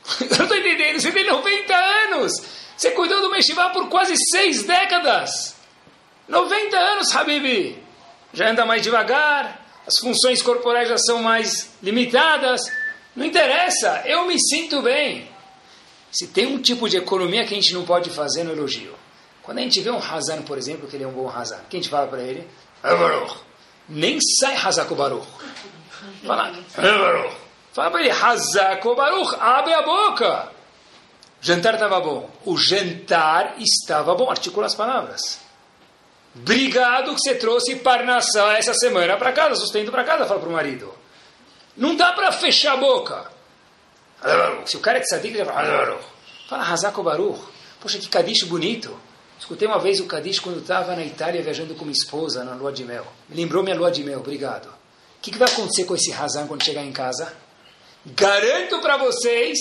[0.22, 2.32] Eu não estou entendendo, você tem 90 anos,
[2.78, 5.56] você cuidou do Meshivá por quase seis décadas.
[6.28, 7.85] 90 anos, Habibi.
[8.36, 12.62] Já anda mais devagar, as funções corporais já são mais limitadas.
[13.16, 15.28] Não interessa, eu me sinto bem.
[16.12, 18.94] Se tem um tipo de economia que a gente não pode fazer no elogio.
[19.42, 21.80] Quando a gente vê um Hazan, por exemplo, que ele é um bom Hazan, quem
[21.80, 22.48] a gente fala para ele?
[23.88, 25.26] Nem sai Hazak Baruch.
[26.26, 26.54] Fala.
[27.72, 30.52] Fala para ele, Hazak Baruch, abre a boca.
[31.42, 32.30] Jantar estava bom.
[32.44, 34.30] O jantar estava bom.
[34.30, 35.45] Articula as palavras.
[36.36, 40.54] Obrigado que você trouxe Parnassá essa semana para casa, sustento para casa, fala para o
[40.54, 40.94] marido.
[41.78, 43.32] Não dá para fechar a boca.
[44.66, 46.00] Se o cara é de tzadik, ele fala,
[46.48, 47.40] fala Hazak Baruch.
[47.80, 48.98] Poxa, que cadicho bonito.
[49.38, 52.72] Escutei uma vez o Kadish quando estava na Itália viajando com minha esposa na lua
[52.72, 53.06] de mel.
[53.30, 54.68] Me lembrou minha lua de mel, obrigado.
[54.68, 57.34] O que, que vai acontecer com esse Hazan quando chegar em casa?
[58.06, 59.58] Garanto para vocês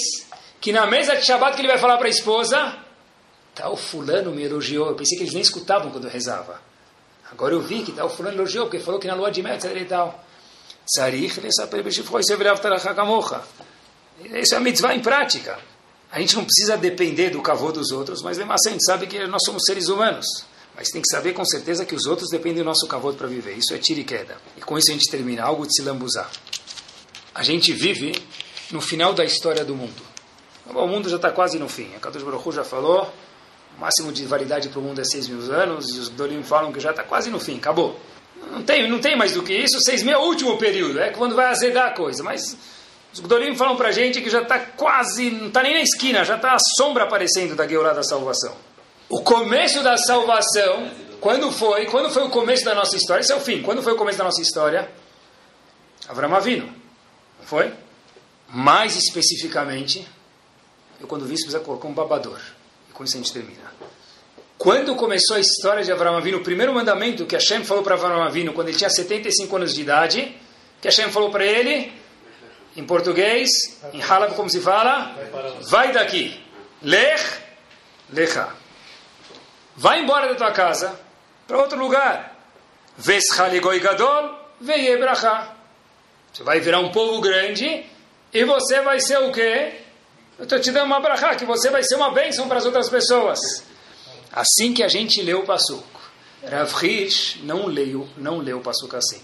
[0.61, 2.77] que na mesa de Shabbat que ele vai falar para a esposa,
[3.55, 4.89] tal fulano me elogiou.
[4.89, 6.61] Eu pensei que eles nem escutavam quando eu rezava.
[7.31, 9.85] Agora eu vi que tal fulano elogiou, porque falou que na lua de mel, e
[9.85, 10.25] tal.
[10.87, 11.63] Tzarich, isso
[14.55, 15.59] é a mitzvah em prática.
[16.13, 19.27] A gente não precisa depender do cavô dos outros, mas assim a gente sabe que
[19.27, 20.27] nós somos seres humanos.
[20.77, 23.57] Mas tem que saber com certeza que os outros dependem do nosso cavô para viver.
[23.57, 24.37] Isso é tira e queda.
[24.57, 26.31] E com isso a gente termina algo de se lambuzar.
[27.35, 28.13] A gente vive
[28.71, 30.03] no final da história do mundo.
[30.67, 31.95] O mundo já está quase no fim.
[31.97, 33.13] A Kadosh Baruch Hu já falou,
[33.77, 36.73] o máximo de validade para o mundo é 6 mil anos, e os Dorim falam
[36.73, 37.99] que já está quase no fim, acabou.
[38.51, 41.11] Não tem, não tem mais do que isso, 6 mil é o último período, é
[41.11, 42.57] quando vai azedar a coisa, mas
[43.13, 46.25] os Gdolim falam para a gente que já está quase, não está nem na esquina,
[46.25, 48.55] já está a sombra aparecendo da Geulah da salvação.
[49.09, 51.87] O começo da salvação, quando foi?
[51.87, 53.21] Quando foi o começo da nossa história?
[53.21, 53.63] Esse é o fim.
[53.63, 54.91] Quando foi o começo da nossa história?
[56.09, 56.67] Avram Avinu.
[56.67, 57.73] Não foi?
[58.49, 60.07] Mais especificamente,
[61.01, 62.41] eu quando vi isso precisa colocar um babador.
[62.95, 63.75] Com isso a gente termina.
[64.57, 68.23] Quando começou a história de Avram Avinu, o primeiro mandamento que Hashem falou para Avram
[68.23, 70.35] Avinu, quando ele tinha 75 anos de idade,
[70.81, 71.93] que Hashem falou para ele,
[72.77, 73.49] em português,
[73.93, 75.15] em Halab como se fala?
[75.69, 76.41] Vai daqui.
[76.81, 77.23] Lech,
[78.11, 78.49] lecha.
[79.77, 80.99] Vai embora da tua casa
[81.47, 82.37] para outro lugar.
[82.97, 85.53] Veschaligoi gadol, veiebracha.
[86.33, 87.85] Você vai virar um povo grande
[88.33, 89.84] e você vai ser o quê?
[90.39, 92.89] Eu estou te dando uma brachá, que você vai ser uma bênção para as outras
[92.89, 93.39] pessoas.
[94.33, 96.01] Assim que a gente leu o Passuco.
[96.45, 96.73] Rav
[97.43, 99.23] não leu, não leu o Passuco assim.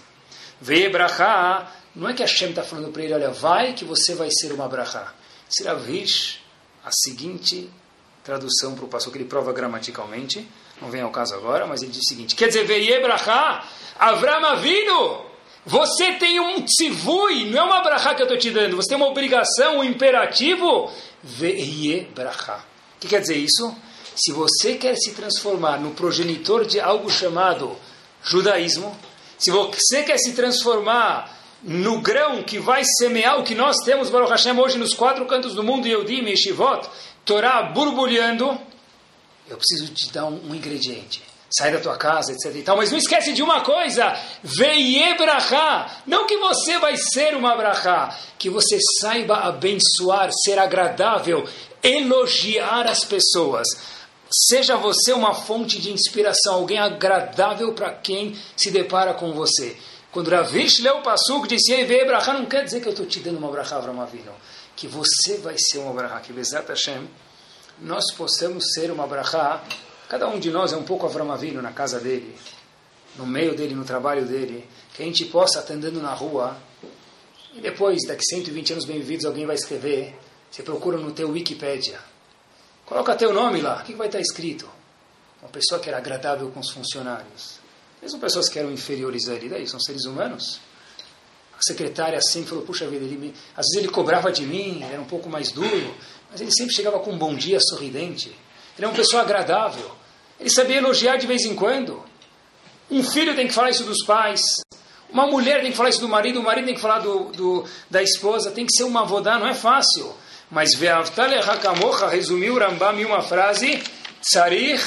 [0.59, 4.53] Veiebracha não é que Hashem está falando para ele, olha, vai que você vai ser
[4.53, 5.13] uma brachá.
[5.49, 6.39] Siravish,
[6.83, 7.69] a seguinte
[8.23, 10.47] tradução para o passo que ele prova gramaticalmente,
[10.79, 14.45] não vem ao caso agora, mas ele diz o seguinte, quer dizer, Veie brachá, Avram
[14.45, 15.25] Avinu,
[15.65, 18.97] você tem um tzivui, não é uma brachá que eu estou te dando, você tem
[18.97, 20.91] uma obrigação, um imperativo,
[21.23, 22.63] Veie brachá.
[22.97, 23.75] O que quer dizer isso?
[24.15, 27.77] Se você quer se transformar no progenitor de algo chamado
[28.23, 28.97] judaísmo,
[29.37, 34.31] se você quer se transformar no grão que vai semear o que nós temos, Baruch
[34.31, 36.87] Hashem, hoje nos quatro cantos do mundo, Yehudim e Shivot,
[37.23, 38.59] Torá borbulhando,
[39.47, 41.21] eu preciso te dar um, um, ingrediente.
[41.53, 42.55] Sai da tua casa, etc.
[42.55, 42.77] E tal.
[42.77, 46.01] Mas não esquece de uma coisa: Veie brachá.
[46.07, 51.45] Não que você vai ser uma brachá, que você saiba abençoar, ser agradável,
[51.83, 53.67] elogiar as pessoas.
[54.33, 59.75] Seja você uma fonte de inspiração, alguém agradável para quem se depara com você.
[60.09, 63.37] Quando Ravish leu Passuk, disse, Ei, brachá, não quer dizer que eu estou te dando
[63.37, 64.31] uma brachá, Avinu.
[64.75, 67.09] Que você vai ser uma brachá, que Bezat Hashem,
[67.79, 69.61] nós possamos ser uma brachá,
[70.11, 72.35] cada um de nós é um pouco Avram Avinu na casa dele,
[73.15, 76.57] no meio dele, no trabalho dele, que a gente possa estar andando na rua,
[77.53, 80.13] e depois, daqui 120 anos bem-vindos, alguém vai escrever,
[80.51, 81.97] você procura no teu Wikipedia,
[82.85, 84.69] coloca teu nome lá, o que vai estar escrito?
[85.41, 87.61] Uma pessoa que era agradável com os funcionários
[88.01, 90.59] mesmo pessoas que eram inferiores a ele, daí são seres humanos.
[91.57, 93.33] A secretária assim falou, puxa vida, ele me...
[93.55, 95.95] às vezes ele cobrava de mim, era um pouco mais duro,
[96.31, 98.35] mas ele sempre chegava com um bom dia sorridente.
[98.75, 100.00] Ele é uma pessoa agradável.
[100.41, 102.03] Ele sabia elogiar de vez em quando.
[102.89, 104.41] Um filho tem que falar isso dos pais.
[105.09, 107.65] Uma mulher tem que falar isso do marido, o marido tem que falar do, do
[107.89, 108.49] da esposa.
[108.49, 110.13] Tem que ser uma avodá, não é fácil.
[110.49, 113.81] Mas Ve'avtale Hakamocha resumiu o Rambam em uma frase,
[114.19, 114.83] Tsarich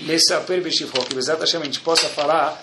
[0.00, 0.92] Lesaper Beshivho.
[0.92, 2.62] Que a gente possa falar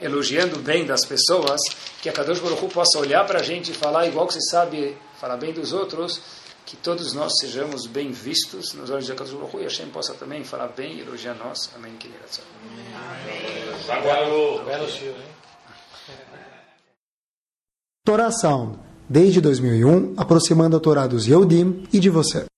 [0.00, 1.60] elogiando bem das pessoas,
[2.02, 4.42] que a Kadosh Baruch Hu possa olhar para a gente e falar igual que você
[4.50, 6.20] sabe falar bem dos outros,
[6.64, 10.44] que todos nós sejamos bem vistos nos olhos de Kadosh Baruch e Hashem possa também
[10.44, 11.70] falar bem e elogiar nós.
[11.74, 11.92] Amém.
[18.04, 22.51] Torá Sound, desde 2001, aproximando a Torá dos Yehudim e de você.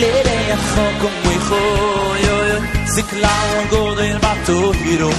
[0.00, 2.58] lele a foco muy joyo yo
[2.94, 3.68] si clavo un
[4.86, 5.10] hiro.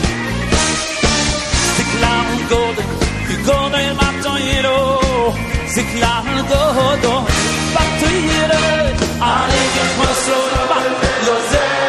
[1.75, 2.75] Si clavo un gol
[3.75, 3.83] de
[4.47, 4.75] hiro.
[5.73, 6.29] Si clavo
[7.75, 8.61] bato hiro.
[9.33, 9.83] Ale ge
[10.25, 10.79] solo va
[11.25, 11.88] lo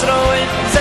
[0.00, 0.73] Throw it.